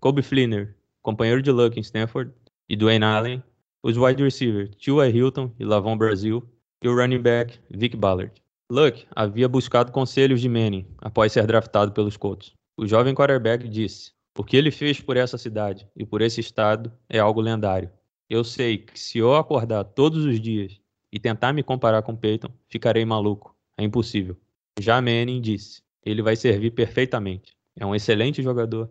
Kobe 0.00 0.20
Fleener, 0.20 0.74
companheiro 1.00 1.40
de 1.40 1.52
Luck 1.52 1.78
em 1.78 1.80
Stanford, 1.80 2.32
e 2.68 2.74
Dwayne 2.74 3.04
Allen, 3.04 3.42
os 3.80 3.96
wide 3.96 4.22
receivers 4.22 4.74
Tua 4.74 5.08
Hilton 5.08 5.52
e 5.56 5.64
Lavon 5.64 5.96
Brasil, 5.96 6.42
e 6.82 6.88
o 6.88 6.96
running 6.96 7.22
back 7.22 7.60
Vic 7.70 7.96
Ballard. 7.96 8.32
Luck 8.68 9.06
havia 9.14 9.48
buscado 9.48 9.92
conselhos 9.92 10.40
de 10.40 10.48
Manning 10.48 10.84
após 10.98 11.32
ser 11.32 11.46
draftado 11.46 11.92
pelos 11.92 12.16
Colts. 12.16 12.54
O 12.76 12.88
jovem 12.88 13.14
quarterback 13.14 13.68
disse: 13.68 14.10
O 14.36 14.42
que 14.42 14.56
ele 14.56 14.72
fez 14.72 15.00
por 15.00 15.16
essa 15.16 15.38
cidade 15.38 15.86
e 15.96 16.04
por 16.04 16.22
esse 16.22 16.40
estado 16.40 16.92
é 17.08 17.20
algo 17.20 17.40
lendário. 17.40 17.88
Eu 18.28 18.42
sei 18.42 18.78
que 18.78 18.98
se 18.98 19.18
eu 19.18 19.36
acordar 19.36 19.84
todos 19.84 20.24
os 20.24 20.40
dias 20.40 20.78
e 21.12 21.18
tentar 21.18 21.52
me 21.52 21.62
comparar 21.62 22.02
com 22.02 22.16
Peyton, 22.16 22.50
ficarei 22.68 23.04
maluco. 23.04 23.54
É 23.76 23.84
impossível. 23.84 24.36
Já 24.80 25.00
Manning 25.00 25.40
disse: 25.40 25.82
ele 26.04 26.22
vai 26.22 26.36
servir 26.36 26.70
perfeitamente. 26.70 27.56
É 27.78 27.86
um 27.86 27.94
excelente 27.94 28.42
jogador 28.42 28.90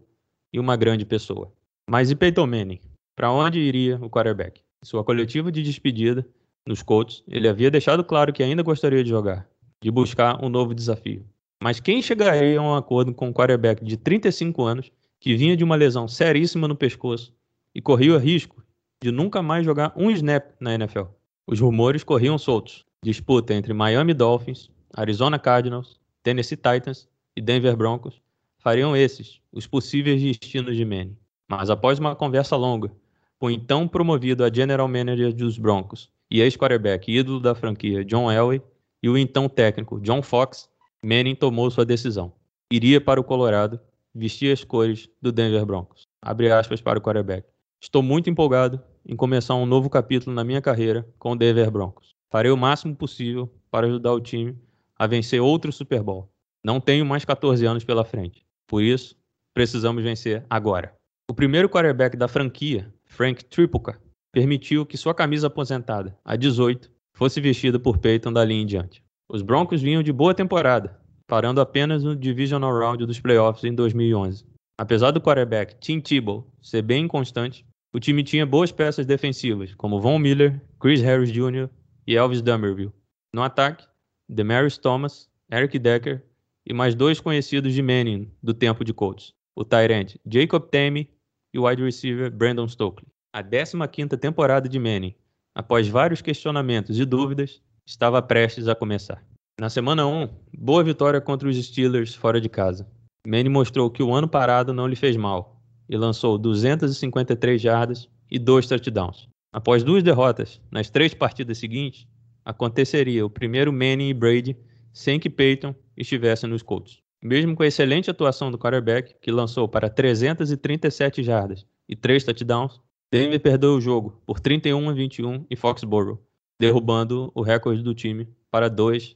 e 0.51 0.59
uma 0.59 0.75
grande 0.75 1.05
pessoa. 1.05 1.51
Mas 1.89 2.11
e 2.11 2.15
Peyton 2.15 2.47
Manning? 2.47 2.79
Para 3.15 3.31
onde 3.31 3.59
iria 3.59 3.97
o 3.97 4.09
quarterback? 4.09 4.61
Sua 4.83 5.03
coletiva 5.03 5.51
de 5.51 5.63
despedida 5.63 6.27
nos 6.65 6.83
Colts, 6.83 7.23
ele 7.27 7.47
havia 7.47 7.71
deixado 7.71 8.03
claro 8.03 8.33
que 8.33 8.43
ainda 8.43 8.61
gostaria 8.61 9.03
de 9.03 9.09
jogar, 9.09 9.47
de 9.81 9.89
buscar 9.89 10.43
um 10.43 10.49
novo 10.49 10.75
desafio. 10.75 11.25
Mas 11.63 11.79
quem 11.79 12.01
chegaria 12.01 12.59
a 12.59 12.61
um 12.61 12.75
acordo 12.75 13.13
com 13.13 13.29
um 13.29 13.33
quarterback 13.33 13.83
de 13.83 13.97
35 13.97 14.63
anos 14.63 14.91
que 15.19 15.35
vinha 15.35 15.57
de 15.57 15.63
uma 15.63 15.75
lesão 15.75 16.07
seríssima 16.07 16.67
no 16.67 16.75
pescoço 16.75 17.33
e 17.73 17.81
corria 17.81 18.13
o 18.13 18.17
risco 18.17 18.63
de 19.01 19.11
nunca 19.11 19.41
mais 19.41 19.65
jogar 19.65 19.93
um 19.95 20.11
snap 20.11 20.51
na 20.59 20.75
NFL? 20.75 21.05
Os 21.49 21.61
rumores 21.61 22.03
corriam 22.03 22.37
soltos. 22.37 22.85
Disputa 23.01 23.53
entre 23.53 23.73
Miami 23.73 24.13
Dolphins, 24.13 24.69
Arizona 24.93 25.39
Cardinals, 25.39 25.97
Tennessee 26.21 26.57
Titans 26.57 27.07
e 27.37 27.41
Denver 27.41 27.77
Broncos 27.77 28.21
fariam 28.59 28.97
esses 28.97 29.39
os 29.49 29.65
possíveis 29.65 30.21
destinos 30.21 30.75
de 30.75 30.83
Manning. 30.83 31.15
Mas 31.47 31.69
após 31.69 31.99
uma 31.99 32.17
conversa 32.17 32.57
longa, 32.57 32.91
o 33.39 33.49
então 33.49 33.87
promovido 33.87 34.43
a 34.43 34.51
General 34.51 34.89
Manager 34.89 35.33
dos 35.33 35.57
Broncos 35.57 36.11
e 36.29 36.41
ex-quarterback 36.41 37.09
ídolo 37.09 37.39
da 37.39 37.55
franquia 37.55 38.03
John 38.03 38.29
Elway 38.29 38.61
e 39.01 39.07
o 39.07 39.17
então 39.17 39.47
técnico 39.47 40.01
John 40.01 40.21
Fox, 40.21 40.69
Manning 41.01 41.35
tomou 41.35 41.71
sua 41.71 41.85
decisão. 41.85 42.33
Iria 42.69 42.99
para 42.99 43.21
o 43.21 43.23
Colorado, 43.23 43.79
vestir 44.13 44.51
as 44.51 44.65
cores 44.65 45.09
do 45.21 45.31
Denver 45.31 45.65
Broncos. 45.65 46.01
Abre 46.21 46.51
aspas 46.51 46.81
para 46.81 46.99
o 46.99 47.01
quarterback. 47.01 47.47
Estou 47.79 48.03
muito 48.03 48.29
empolgado 48.29 48.81
em 49.07 49.15
começar 49.15 49.55
um 49.55 49.65
novo 49.65 49.89
capítulo 49.89 50.35
na 50.35 50.43
minha 50.43 50.61
carreira 50.61 51.07
com 51.17 51.31
o 51.31 51.35
Denver 51.35 51.71
Broncos. 51.71 52.09
Farei 52.29 52.51
o 52.51 52.57
máximo 52.57 52.93
possível 52.93 53.49
para 53.71 53.87
ajudar 53.87 54.11
o 54.11 54.19
time 54.19 54.57
a 54.99 55.07
vencer 55.07 55.41
outro 55.41 55.71
Super 55.71 56.03
Bowl. 56.03 56.29
Não 56.61 56.81
tenho 56.81 57.05
mais 57.05 57.23
14 57.23 57.65
anos 57.65 57.85
pela 57.85 58.03
frente. 58.03 58.45
Por 58.67 58.83
isso, 58.83 59.15
precisamos 59.53 60.03
vencer 60.03 60.45
agora. 60.49 60.93
O 61.29 61.33
primeiro 61.33 61.69
quarterback 61.69 62.17
da 62.17 62.27
franquia, 62.27 62.93
Frank 63.05 63.45
Tripucka, 63.45 63.97
permitiu 64.33 64.85
que 64.85 64.97
sua 64.97 65.13
camisa 65.13 65.47
aposentada, 65.47 66.17
a 66.25 66.35
18, 66.35 66.91
fosse 67.13 67.39
vestida 67.39 67.79
por 67.79 67.97
Peyton 67.97 68.33
dali 68.33 68.55
em 68.55 68.65
diante. 68.65 69.01
Os 69.29 69.41
Broncos 69.41 69.81
vinham 69.81 70.03
de 70.03 70.11
boa 70.11 70.33
temporada, 70.33 70.99
parando 71.25 71.61
apenas 71.61 72.03
no 72.03 72.15
Divisional 72.15 72.77
Round 72.77 73.05
dos 73.05 73.19
playoffs 73.19 73.63
em 73.63 73.73
2011. 73.73 74.45
Apesar 74.77 75.11
do 75.11 75.21
quarterback 75.21 75.75
Tim 75.79 75.99
Tebow 75.99 76.45
ser 76.61 76.81
bem 76.81 77.05
inconstante, 77.05 77.65
o 77.97 77.99
time 77.99 78.23
tinha 78.23 78.45
boas 78.45 78.71
peças 78.71 79.07
defensivas, 79.07 79.73
como 79.73 79.99
Von 79.99 80.19
Miller, 80.19 80.61
Chris 80.79 81.01
Harris 81.01 81.31
Jr. 81.31 81.67
e 82.05 82.15
Elvis 82.15 82.43
Dumerville. 82.43 82.93
No 83.33 83.41
ataque, 83.41 83.87
Demarius 84.29 84.77
Thomas, 84.77 85.27
Eric 85.51 85.79
Decker 85.79 86.23
e 86.63 86.75
mais 86.75 86.93
dois 86.93 87.19
conhecidos 87.19 87.73
de 87.73 87.81
Manning 87.81 88.31
do 88.43 88.53
tempo 88.53 88.85
de 88.85 88.93
Colts, 88.93 89.33
o 89.55 89.65
tight 89.65 90.21
Jacob 90.31 90.69
Tammy 90.69 91.09
e 91.51 91.57
o 91.57 91.67
wide 91.67 91.83
receiver 91.83 92.29
Brandon 92.29 92.67
Stokely. 92.67 93.07
A 93.33 93.43
15ª 93.43 94.15
temporada 94.15 94.69
de 94.69 94.77
Manning, 94.77 95.15
após 95.55 95.87
vários 95.87 96.21
questionamentos 96.21 96.99
e 96.99 97.03
dúvidas, 97.03 97.63
estava 97.83 98.21
prestes 98.21 98.67
a 98.67 98.75
começar. 98.75 99.25
Na 99.59 99.71
semana 99.71 100.05
1, 100.05 100.29
boa 100.55 100.83
vitória 100.83 101.19
contra 101.19 101.49
os 101.49 101.57
Steelers 101.65 102.13
fora 102.13 102.39
de 102.39 102.47
casa. 102.47 102.87
Manning 103.25 103.49
mostrou 103.49 103.89
que 103.89 104.03
o 104.03 104.13
ano 104.13 104.27
parado 104.27 104.71
não 104.71 104.85
lhe 104.85 104.95
fez 104.95 105.17
mal 105.17 105.56
e 105.89 105.97
lançou 105.97 106.37
253 106.37 107.61
jardas 107.61 108.09
e 108.29 108.37
dois 108.37 108.67
touchdowns. 108.67 109.27
Após 109.51 109.83
duas 109.83 110.03
derrotas 110.03 110.61
nas 110.71 110.89
três 110.89 111.13
partidas 111.13 111.57
seguintes, 111.57 112.07
aconteceria 112.43 113.25
o 113.25 113.29
primeiro 113.29 113.71
Manning 113.71 114.09
e 114.09 114.13
Brady 114.13 114.57
sem 114.93 115.19
que 115.19 115.29
Peyton 115.29 115.75
estivesse 115.95 116.47
nos 116.47 116.61
Colts. 116.61 116.99
Mesmo 117.23 117.55
com 117.55 117.63
a 117.63 117.67
excelente 117.67 118.09
atuação 118.09 118.51
do 118.51 118.57
quarterback, 118.57 119.15
que 119.21 119.31
lançou 119.31 119.67
para 119.67 119.89
337 119.89 121.23
jardas 121.23 121.65
e 121.89 121.95
3 121.95 122.23
touchdowns, 122.23 122.79
Denver 123.11 123.39
perdeu 123.39 123.71
o 123.71 123.81
jogo 123.81 124.21
por 124.25 124.39
31 124.39 124.89
a 124.89 124.93
21 124.93 125.45
em 125.49 125.55
Foxborough, 125.55 126.19
derrubando 126.59 127.31
o 127.33 127.41
recorde 127.41 127.81
do 127.81 127.95
time 127.95 128.27
para 128.51 128.69
2-3. 128.69 129.15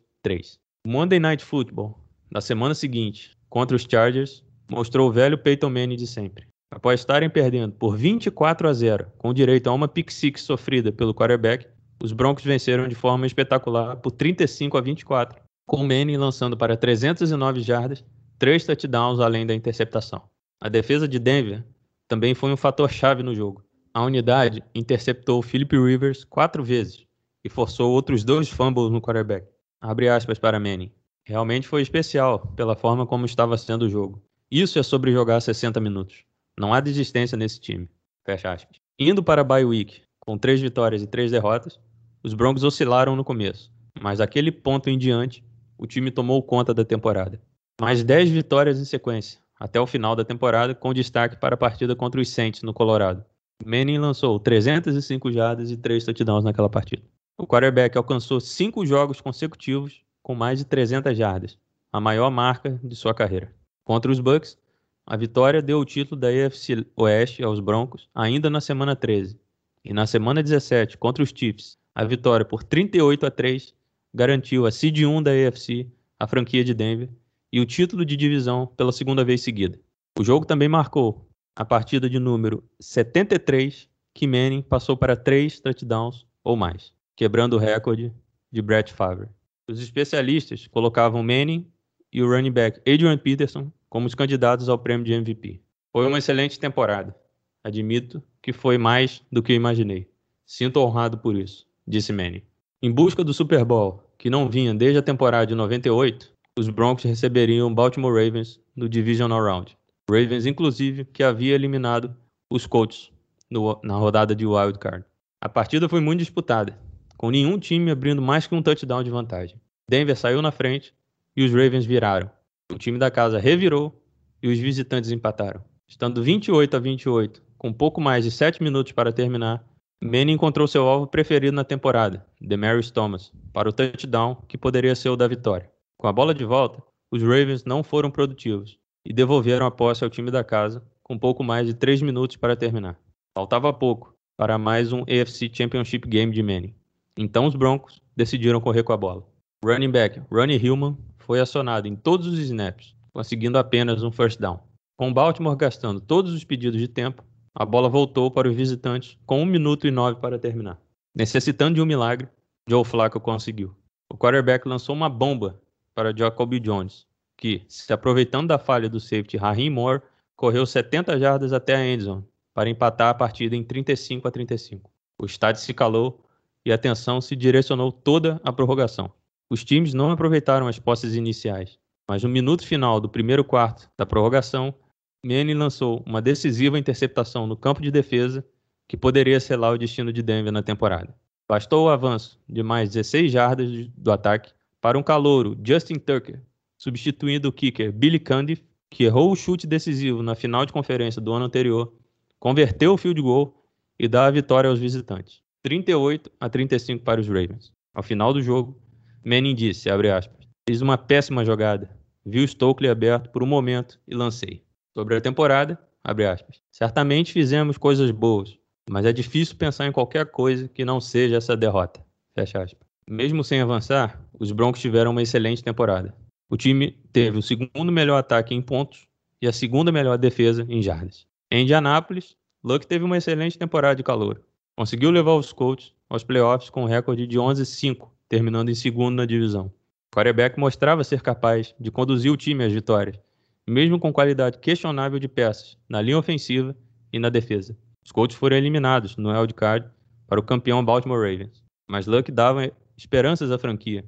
Monday 0.86 1.19
Night 1.19 1.43
Football, 1.43 1.99
na 2.31 2.41
semana 2.41 2.73
seguinte, 2.73 3.38
contra 3.49 3.75
os 3.75 3.84
Chargers, 3.89 4.43
mostrou 4.69 5.10
o 5.10 5.12
velho 5.12 5.38
Peyton 5.38 5.69
Manning 5.69 5.97
de 5.97 6.07
sempre. 6.07 6.50
Após 6.71 7.01
estarem 7.01 7.29
perdendo 7.29 7.73
por 7.73 7.97
24 7.97 8.67
a 8.67 8.73
0, 8.73 9.07
com 9.17 9.34
direito 9.34 9.67
a 9.67 9.73
uma 9.73 9.89
pick 9.89 10.10
six 10.10 10.41
sofrida 10.41 10.89
pelo 10.89 11.13
quarterback, 11.13 11.67
os 12.01 12.13
Broncos 12.13 12.45
venceram 12.45 12.88
de 12.88 12.95
forma 12.95 13.27
espetacular 13.27 13.97
por 13.97 14.12
35 14.12 14.77
a 14.77 14.81
24, 14.81 15.41
com 15.67 15.84
Manning 15.84 16.15
lançando 16.15 16.55
para 16.55 16.77
309 16.77 17.62
jardas, 17.62 18.03
três 18.39 18.65
touchdowns 18.65 19.19
além 19.19 19.45
da 19.45 19.53
interceptação. 19.53 20.23
A 20.62 20.69
defesa 20.69 21.07
de 21.07 21.19
Denver 21.19 21.63
também 22.07 22.34
foi 22.34 22.51
um 22.51 22.57
fator 22.57 22.89
chave 22.89 23.21
no 23.21 23.36
jogo. 23.36 23.63
A 23.93 24.03
unidade 24.03 24.63
interceptou 24.73 25.41
Philip 25.41 25.77
Rivers 25.77 26.23
quatro 26.23 26.63
vezes 26.63 27.05
e 27.43 27.49
forçou 27.49 27.91
outros 27.91 28.23
dois 28.23 28.49
fumbles 28.49 28.89
no 28.89 29.01
quarterback. 29.01 29.45
Abre 29.81 30.07
aspas 30.07 30.39
para 30.39 30.60
Manning. 30.60 30.91
Realmente 31.25 31.67
foi 31.67 31.81
especial 31.81 32.39
pela 32.55 32.75
forma 32.75 33.05
como 33.05 33.25
estava 33.25 33.57
sendo 33.57 33.84
o 33.84 33.89
jogo. 33.89 34.23
Isso 34.49 34.79
é 34.79 34.84
sobre 34.84 35.12
jogar 35.12 35.41
60 35.41 35.79
minutos. 35.79 36.23
Não 36.57 36.73
há 36.73 36.79
desistência 36.79 37.37
nesse 37.37 37.59
time. 37.59 37.89
Fecha 38.25 38.51
aspas. 38.51 38.77
Indo 38.99 39.23
para 39.23 39.41
a 39.41 39.43
bye 39.43 39.65
week, 39.65 40.01
com 40.19 40.37
três 40.37 40.61
vitórias 40.61 41.01
e 41.01 41.07
três 41.07 41.31
derrotas, 41.31 41.79
os 42.23 42.33
Broncos 42.33 42.63
oscilaram 42.63 43.15
no 43.15 43.23
começo, 43.23 43.71
mas 43.99 44.19
daquele 44.19 44.51
ponto 44.51 44.89
em 44.89 44.97
diante 44.97 45.43
o 45.77 45.87
time 45.87 46.11
tomou 46.11 46.43
conta 46.43 46.73
da 46.73 46.85
temporada. 46.85 47.41
Mais 47.81 48.03
10 48.03 48.29
vitórias 48.29 48.79
em 48.79 48.85
sequência, 48.85 49.39
até 49.59 49.81
o 49.81 49.87
final 49.87 50.15
da 50.15 50.23
temporada, 50.23 50.75
com 50.75 50.93
destaque 50.93 51.37
para 51.37 51.55
a 51.55 51.57
partida 51.57 51.95
contra 51.95 52.21
os 52.21 52.29
Saints 52.29 52.61
no 52.61 52.71
Colorado. 52.71 53.25
Manning 53.65 53.97
lançou 53.97 54.39
305 54.39 55.31
jardas 55.31 55.71
e 55.71 55.77
3 55.77 56.05
touchdowns 56.05 56.43
naquela 56.43 56.69
partida. 56.69 57.01
O 57.35 57.47
quarterback 57.47 57.97
alcançou 57.97 58.39
5 58.39 58.85
jogos 58.85 59.19
consecutivos 59.19 60.03
com 60.21 60.35
mais 60.35 60.59
de 60.59 60.65
300 60.65 61.17
jardas, 61.17 61.57
a 61.91 61.99
maior 61.99 62.29
marca 62.29 62.79
de 62.83 62.95
sua 62.95 63.15
carreira. 63.15 63.51
Contra 63.83 64.11
os 64.11 64.19
Bucks, 64.19 64.59
a 65.05 65.17
vitória 65.17 65.61
deu 65.61 65.79
o 65.79 65.85
título 65.85 66.19
da 66.19 66.27
AFC 66.27 66.85
Oeste 66.95 67.43
aos 67.43 67.59
Broncos 67.59 68.09
ainda 68.13 68.49
na 68.49 68.61
semana 68.61 68.95
13. 68.95 69.39
E 69.83 69.93
na 69.93 70.05
semana 70.05 70.43
17, 70.43 70.97
contra 70.97 71.23
os 71.23 71.33
Chiefs, 71.35 71.77
a 71.95 72.03
vitória 72.03 72.45
por 72.45 72.63
38 72.63 73.25
a 73.25 73.31
3 73.31 73.73
garantiu 74.13 74.65
a 74.65 74.71
Seed 74.71 74.99
1 74.99 75.23
da 75.23 75.31
AFC, 75.31 75.87
a 76.19 76.27
franquia 76.27 76.63
de 76.63 76.73
Denver, 76.73 77.09
e 77.51 77.59
o 77.59 77.65
título 77.65 78.05
de 78.05 78.15
divisão 78.15 78.67
pela 78.67 78.91
segunda 78.91 79.23
vez 79.23 79.41
seguida. 79.41 79.79
O 80.17 80.23
jogo 80.23 80.45
também 80.45 80.69
marcou 80.69 81.27
a 81.55 81.65
partida 81.65 82.09
de 82.09 82.19
número 82.19 82.63
73 82.79 83.89
que 84.13 84.27
Manning 84.27 84.61
passou 84.61 84.95
para 84.95 85.15
três 85.15 85.59
touchdowns 85.59 86.25
ou 86.43 86.55
mais, 86.55 86.93
quebrando 87.15 87.53
o 87.53 87.59
recorde 87.59 88.13
de 88.51 88.61
Brett 88.61 88.93
Favre. 88.93 89.29
Os 89.67 89.81
especialistas 89.81 90.67
colocavam 90.67 91.23
Manning 91.23 91.65
e 92.12 92.21
o 92.21 92.30
running 92.30 92.52
back 92.52 92.80
Adrian 92.80 93.17
Peterson 93.17 93.71
como 93.89 94.08
os 94.08 94.15
candidatos 94.15 94.69
ao 94.69 94.80
prêmio 94.80 95.06
de 95.06 95.13
MVP. 95.13 95.62
Foi 95.91 96.08
uma 96.08 96.17
excelente 96.17 96.60
temporada. 96.60 97.15
Admito 97.63 98.24
que 98.41 98.54
foi 98.54 98.78
mais 98.78 99.21
do 99.32 99.43
que 99.43 99.54
imaginei. 99.54 100.10
Sinto 100.45 100.80
honrado 100.80 101.17
por 101.17 101.36
isso, 101.36 101.67
disse 101.86 102.13
Manning. 102.13 102.41
Em 102.82 102.91
busca 102.91 103.24
do 103.24 103.34
Super 103.34 103.63
Bowl, 103.65 104.02
que 104.17 104.30
não 104.30 104.50
vinha 104.50 104.74
desde 104.74 104.97
a 104.97 105.04
temporada 105.04 105.45
de 105.45 105.56
98, 105.56 106.34
os 106.58 106.69
Broncos 106.69 107.04
receberiam 107.04 107.67
o 107.67 107.74
Baltimore 107.74 108.13
Ravens 108.13 108.60
no 108.76 108.89
Divisional 108.89 109.43
Round. 109.43 109.78
Ravens, 110.10 110.45
inclusive, 110.45 111.06
que 111.06 111.24
havia 111.24 111.54
eliminado 111.54 112.15
os 112.50 112.65
Colts 112.65 113.12
no, 113.50 113.80
na 113.84 113.95
rodada 113.95 114.36
de 114.36 114.45
Wild 114.45 114.80
Card. 114.80 115.06
A 115.39 115.50
partida 115.50 115.88
foi 115.88 116.00
muito 116.00 116.19
disputada, 116.19 116.78
com 117.17 117.30
nenhum 117.30 117.60
time 117.60 117.91
abrindo 117.91 118.21
mais 118.21 118.47
que 118.47 118.56
um 118.56 118.62
touchdown 118.62 119.04
de 119.04 119.10
vantagem. 119.10 119.60
Denver 119.89 120.15
saiu 120.15 120.41
na 120.41 120.52
frente 120.52 120.93
e 121.35 121.43
os 121.43 121.51
Ravens 121.51 121.85
viraram. 121.85 122.29
O 122.71 122.77
time 122.77 122.97
da 122.97 123.11
casa 123.11 123.39
revirou 123.39 124.01
e 124.41 124.47
os 124.47 124.59
visitantes 124.59 125.11
empataram. 125.11 125.61
Estando 125.87 126.23
28 126.23 126.75
a 126.75 126.79
28, 126.79 127.43
com 127.57 127.73
pouco 127.73 127.99
mais 127.99 128.23
de 128.23 128.31
7 128.31 128.63
minutos 128.63 128.91
para 128.91 129.11
terminar, 129.11 129.63
Manning 130.03 130.33
encontrou 130.33 130.67
seu 130.67 130.87
alvo 130.87 131.05
preferido 131.05 131.55
na 131.55 131.63
temporada, 131.63 132.25
Demarius 132.39 132.89
Thomas, 132.89 133.31
para 133.53 133.69
o 133.69 133.73
touchdown 133.73 134.35
que 134.47 134.57
poderia 134.57 134.95
ser 134.95 135.09
o 135.09 135.15
da 135.15 135.27
vitória. 135.27 135.69
Com 135.97 136.07
a 136.07 136.13
bola 136.13 136.33
de 136.33 136.43
volta, 136.43 136.81
os 137.11 137.21
Ravens 137.21 137.65
não 137.65 137.83
foram 137.83 138.09
produtivos 138.09 138.79
e 139.05 139.13
devolveram 139.13 139.65
a 139.65 139.71
posse 139.71 140.03
ao 140.03 140.09
time 140.09 140.31
da 140.31 140.43
casa 140.43 140.83
com 141.03 141.19
pouco 141.19 141.43
mais 141.43 141.67
de 141.67 141.73
3 141.73 142.01
minutos 142.01 142.35
para 142.35 142.55
terminar. 142.55 142.97
Faltava 143.37 143.71
pouco 143.71 144.15
para 144.37 144.57
mais 144.57 144.91
um 144.91 145.01
AFC 145.01 145.51
Championship 145.53 146.07
Game 146.07 146.33
de 146.33 146.41
Manning. 146.41 146.73
Então 147.15 147.45
os 147.45 147.55
Broncos 147.55 148.01
decidiram 148.15 148.61
correr 148.61 148.83
com 148.83 148.93
a 148.93 148.97
bola. 148.97 149.23
Running 149.63 149.91
back 149.91 150.21
Ronnie 150.31 150.57
Hillman 150.57 150.97
foi 151.31 151.39
acionado 151.39 151.87
em 151.87 151.95
todos 151.95 152.27
os 152.27 152.37
snaps, 152.39 152.93
conseguindo 153.13 153.57
apenas 153.57 154.03
um 154.03 154.11
first 154.11 154.37
down. 154.37 154.59
Com 154.97 155.13
Baltimore 155.13 155.55
gastando 155.55 156.01
todos 156.01 156.33
os 156.33 156.43
pedidos 156.43 156.77
de 156.77 156.89
tempo, 156.89 157.23
a 157.55 157.65
bola 157.65 157.87
voltou 157.87 158.29
para 158.29 158.49
os 158.49 158.53
visitantes 158.53 159.17
com 159.25 159.41
1 159.41 159.45
minuto 159.45 159.87
e 159.87 159.91
9 159.91 160.19
para 160.19 160.37
terminar. 160.37 160.77
Necessitando 161.15 161.75
de 161.75 161.81
um 161.81 161.85
milagre, 161.85 162.27
Joe 162.67 162.83
Flacco 162.83 163.17
conseguiu. 163.17 163.73
O 164.09 164.17
quarterback 164.17 164.67
lançou 164.67 164.93
uma 164.93 165.07
bomba 165.07 165.57
para 165.95 166.13
Jacoby 166.13 166.59
Jones, 166.59 167.07
que, 167.37 167.63
se 167.69 167.93
aproveitando 167.93 168.49
da 168.49 168.59
falha 168.59 168.89
do 168.89 168.99
safety 168.99 169.37
Raheem 169.37 169.69
Moore, 169.69 170.01
correu 170.35 170.65
70 170.65 171.17
jardas 171.17 171.53
até 171.53 171.77
a 171.77 171.93
endzone 171.93 172.25
para 172.53 172.69
empatar 172.69 173.07
a 173.07 173.13
partida 173.13 173.55
em 173.55 173.63
35 173.63 174.27
a 174.27 174.31
35. 174.31 174.91
O 175.17 175.25
estádio 175.25 175.61
se 175.61 175.73
calou 175.73 176.25
e 176.65 176.73
a 176.73 176.75
atenção 176.75 177.21
se 177.21 177.37
direcionou 177.37 177.89
toda 177.89 178.37
à 178.43 178.51
prorrogação. 178.51 179.13
Os 179.51 179.65
times 179.65 179.93
não 179.93 180.11
aproveitaram 180.11 180.65
as 180.69 180.79
posses 180.79 181.13
iniciais, 181.13 181.77
mas 182.07 182.23
no 182.23 182.29
minuto 182.29 182.65
final 182.65 183.01
do 183.01 183.09
primeiro 183.09 183.43
quarto 183.43 183.91
da 183.97 184.05
prorrogação, 184.05 184.73
Manning 185.21 185.55
lançou 185.55 186.01
uma 186.07 186.21
decisiva 186.21 186.79
interceptação 186.79 187.45
no 187.45 187.57
campo 187.57 187.81
de 187.81 187.91
defesa 187.91 188.45
que 188.87 188.95
poderia 188.95 189.41
selar 189.41 189.73
o 189.73 189.77
destino 189.77 190.13
de 190.13 190.23
Denver 190.23 190.53
na 190.53 190.63
temporada. 190.63 191.13
Bastou 191.49 191.87
o 191.87 191.89
avanço 191.89 192.39
de 192.47 192.63
mais 192.63 192.91
16 192.91 193.29
jardas 193.29 193.69
do 193.89 194.09
ataque 194.09 194.53
para 194.79 194.97
um 194.97 195.03
calouro, 195.03 195.59
Justin 195.61 195.95
Tucker, 195.95 196.41
substituindo 196.77 197.49
o 197.49 197.51
kicker 197.51 197.91
Billy 197.91 198.19
Cundiff, 198.19 198.63
que 198.89 199.03
errou 199.03 199.33
o 199.33 199.35
chute 199.35 199.67
decisivo 199.67 200.23
na 200.23 200.33
final 200.33 200.65
de 200.65 200.71
conferência 200.71 201.21
do 201.21 201.33
ano 201.33 201.43
anterior, 201.43 201.91
converteu 202.39 202.93
o 202.93 202.97
field 202.97 203.21
goal 203.21 203.61
e 203.99 204.07
dá 204.07 204.27
a 204.27 204.31
vitória 204.31 204.69
aos 204.69 204.79
visitantes. 204.79 205.41
38 205.61 206.31
a 206.39 206.47
35 206.47 207.03
para 207.03 207.19
os 207.19 207.27
Ravens. 207.27 207.73
Ao 207.93 208.01
final 208.01 208.31
do 208.31 208.41
jogo, 208.41 208.79
Manning 209.23 209.55
disse, 209.55 209.89
abre 209.89 210.10
aspas, 210.10 210.47
fiz 210.67 210.81
uma 210.81 210.97
péssima 210.97 211.45
jogada, 211.45 211.89
vi 212.25 212.43
o 212.43 212.47
Stokely 212.47 212.89
aberto 212.89 213.29
por 213.29 213.43
um 213.43 213.47
momento 213.47 213.99
e 214.07 214.15
lancei. 214.15 214.63
Sobre 214.93 215.15
a 215.15 215.21
temporada, 215.21 215.79
abre 216.03 216.25
aspas, 216.25 216.62
certamente 216.71 217.31
fizemos 217.31 217.77
coisas 217.77 218.10
boas, 218.12 218.57
mas 218.89 219.05
é 219.05 219.13
difícil 219.13 219.55
pensar 219.55 219.88
em 219.88 219.91
qualquer 219.91 220.25
coisa 220.25 220.67
que 220.67 220.84
não 220.84 220.99
seja 220.99 221.38
essa 221.38 221.55
derrota. 221.55 222.03
Fecha 222.34 222.63
aspas. 222.63 222.88
Mesmo 223.10 223.43
sem 223.43 223.62
avançar, 223.62 224.21
os 224.39 224.51
Broncos 224.51 224.81
tiveram 224.81 225.12
uma 225.12 225.21
excelente 225.21 225.63
temporada. 225.63 226.15
O 226.49 226.57
time 226.57 226.97
teve 227.13 227.38
o 227.38 227.41
segundo 227.41 227.91
melhor 227.91 228.17
ataque 228.17 228.53
em 228.53 228.62
pontos 228.62 229.07
e 229.41 229.47
a 229.47 229.53
segunda 229.53 229.91
melhor 229.91 230.17
defesa 230.17 230.65
em 230.69 230.81
jardas. 230.81 231.25
Em 231.51 231.63
Indianápolis, 231.63 232.36
Luck 232.63 232.86
teve 232.88 233.03
uma 233.03 233.17
excelente 233.17 233.57
temporada 233.57 233.95
de 233.95 234.03
calor. 234.03 234.41
Conseguiu 234.75 235.12
levar 235.12 235.36
os 235.36 235.51
Colts 235.51 235.93
aos 236.10 236.23
playoffs 236.23 236.69
com 236.69 236.84
um 236.84 236.88
recorde 236.88 237.27
de 237.27 237.38
11-5, 237.38 238.10
terminando 238.31 238.69
em 238.69 238.75
segundo 238.75 239.17
na 239.17 239.25
divisão. 239.25 239.65
O 239.65 240.15
quarterback 240.15 240.57
mostrava 240.57 241.03
ser 241.03 241.21
capaz 241.21 241.75
de 241.77 241.91
conduzir 241.91 242.31
o 242.31 242.37
time 242.37 242.63
às 242.63 242.71
vitórias, 242.71 243.19
mesmo 243.67 243.99
com 243.99 244.13
qualidade 244.13 244.57
questionável 244.59 245.19
de 245.19 245.27
peças 245.27 245.77
na 245.89 246.01
linha 246.01 246.17
ofensiva 246.17 246.73
e 247.11 247.19
na 247.19 247.27
defesa. 247.27 247.77
Os 248.01 248.09
Colts 248.09 248.37
foram 248.37 248.55
eliminados 248.55 249.17
no 249.17 249.31
wildcard 249.31 249.85
para 250.29 250.39
o 250.39 250.43
campeão 250.43 250.83
Baltimore 250.83 251.19
Ravens, 251.19 251.61
mas 251.89 252.07
Luck 252.07 252.31
dava 252.31 252.71
esperanças 252.97 253.51
à 253.51 253.57
franquia, 253.57 254.05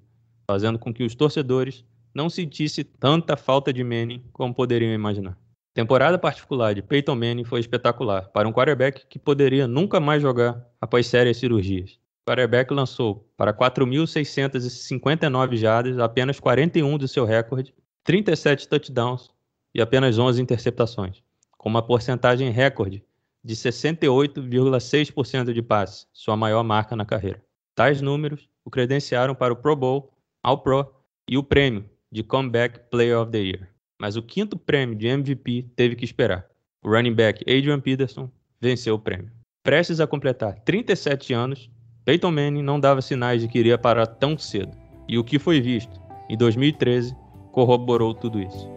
fazendo 0.50 0.80
com 0.80 0.94
que 0.94 1.04
os 1.04 1.16
torcedores 1.16 1.84
não 2.16 2.30
sentissem 2.30 2.86
tanta 2.86 3.36
falta 3.36 3.74
de 3.74 3.84
Manning 3.84 4.24
como 4.32 4.56
poderiam 4.56 4.94
imaginar. 4.94 5.34
A 5.34 5.76
temporada 5.76 6.18
particular 6.18 6.74
de 6.74 6.82
Peyton 6.82 7.16
Manning 7.16 7.44
foi 7.44 7.60
espetacular 7.60 8.30
para 8.30 8.48
um 8.48 8.54
quarterback 8.54 9.06
que 9.06 9.20
poderia 9.20 9.68
nunca 9.68 10.00
mais 10.00 10.22
jogar 10.22 10.66
após 10.80 11.08
sérias 11.08 11.36
cirurgias. 11.36 12.02
Quarterback 12.26 12.74
lançou 12.74 13.30
para 13.36 13.54
4.659 13.54 15.58
jardas, 15.58 16.00
apenas 16.00 16.40
41 16.40 16.98
do 16.98 17.08
seu 17.08 17.26
recorde, 17.26 17.74
37 18.04 18.68
touchdowns 18.68 19.30
e 19.76 19.82
apenas 19.82 20.18
11 20.18 20.42
interceptações, 20.42 21.22
com 21.58 21.68
uma 21.68 21.86
porcentagem 21.86 22.50
recorde 22.50 23.04
de 23.44 23.56
68,6% 23.56 25.52
de 25.52 25.62
passe, 25.62 26.08
sua 26.14 26.38
maior 26.38 26.64
marca 26.64 26.96
na 26.96 27.06
carreira. 27.06 27.44
Tais 27.76 28.02
números 28.02 28.48
o 28.64 28.70
credenciaram 28.70 29.36
para 29.36 29.52
o 29.52 29.58
Pro 29.58 29.76
Bowl, 29.76 30.14
All 30.42 30.60
Pro 30.60 30.90
e 31.28 31.38
o 31.38 31.44
prêmio 31.44 31.84
de 32.10 32.24
Comeback 32.24 32.80
Player 32.90 33.20
of 33.20 33.32
the 33.32 33.40
Year. 33.40 33.68
Mas 34.00 34.16
o 34.16 34.24
quinto 34.24 34.58
prêmio 34.58 34.96
de 34.96 35.08
MVP 35.08 35.72
teve 35.76 35.96
que 35.96 36.06
esperar. 36.06 36.48
O 36.82 36.90
running 36.90 37.14
back 37.14 37.42
Adrian 37.42 37.82
Peterson 37.82 38.32
venceu 38.62 38.96
o 38.96 39.00
prêmio. 39.00 39.32
Prestes 39.64 40.00
a 40.00 40.08
completar 40.08 40.60
37 40.60 41.34
anos, 41.34 41.70
Peyton 42.06 42.32
Manning 42.32 42.62
não 42.62 42.80
dava 42.80 43.02
sinais 43.02 43.42
de 43.42 43.48
que 43.48 43.58
iria 43.58 43.78
parar 43.78 44.06
tão 44.06 44.38
cedo. 44.38 44.72
E 45.08 45.18
o 45.18 45.24
que 45.24 45.40
foi 45.40 45.62
visto 45.62 46.02
em 46.30 46.38
2013 46.38 47.16
corroborou 47.52 48.14
tudo 48.14 48.42
isso. 48.42 48.70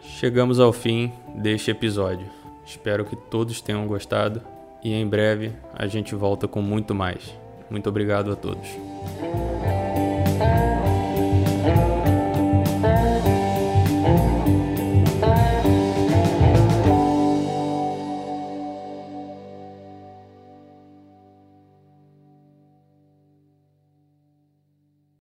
Chegamos 0.00 0.58
ao 0.58 0.72
fim 0.72 1.12
deste 1.34 1.70
episódio. 1.70 2.26
Espero 2.64 3.04
que 3.04 3.14
todos 3.14 3.60
tenham 3.60 3.86
gostado 3.86 4.42
e 4.82 4.92
em 4.92 5.06
breve 5.06 5.52
a 5.72 5.86
gente 5.86 6.14
volta 6.14 6.48
com 6.48 6.60
muito 6.60 6.94
mais. 6.94 7.34
Muito 7.70 7.88
obrigado 7.88 8.32
a 8.32 8.36
todos. 8.36 8.95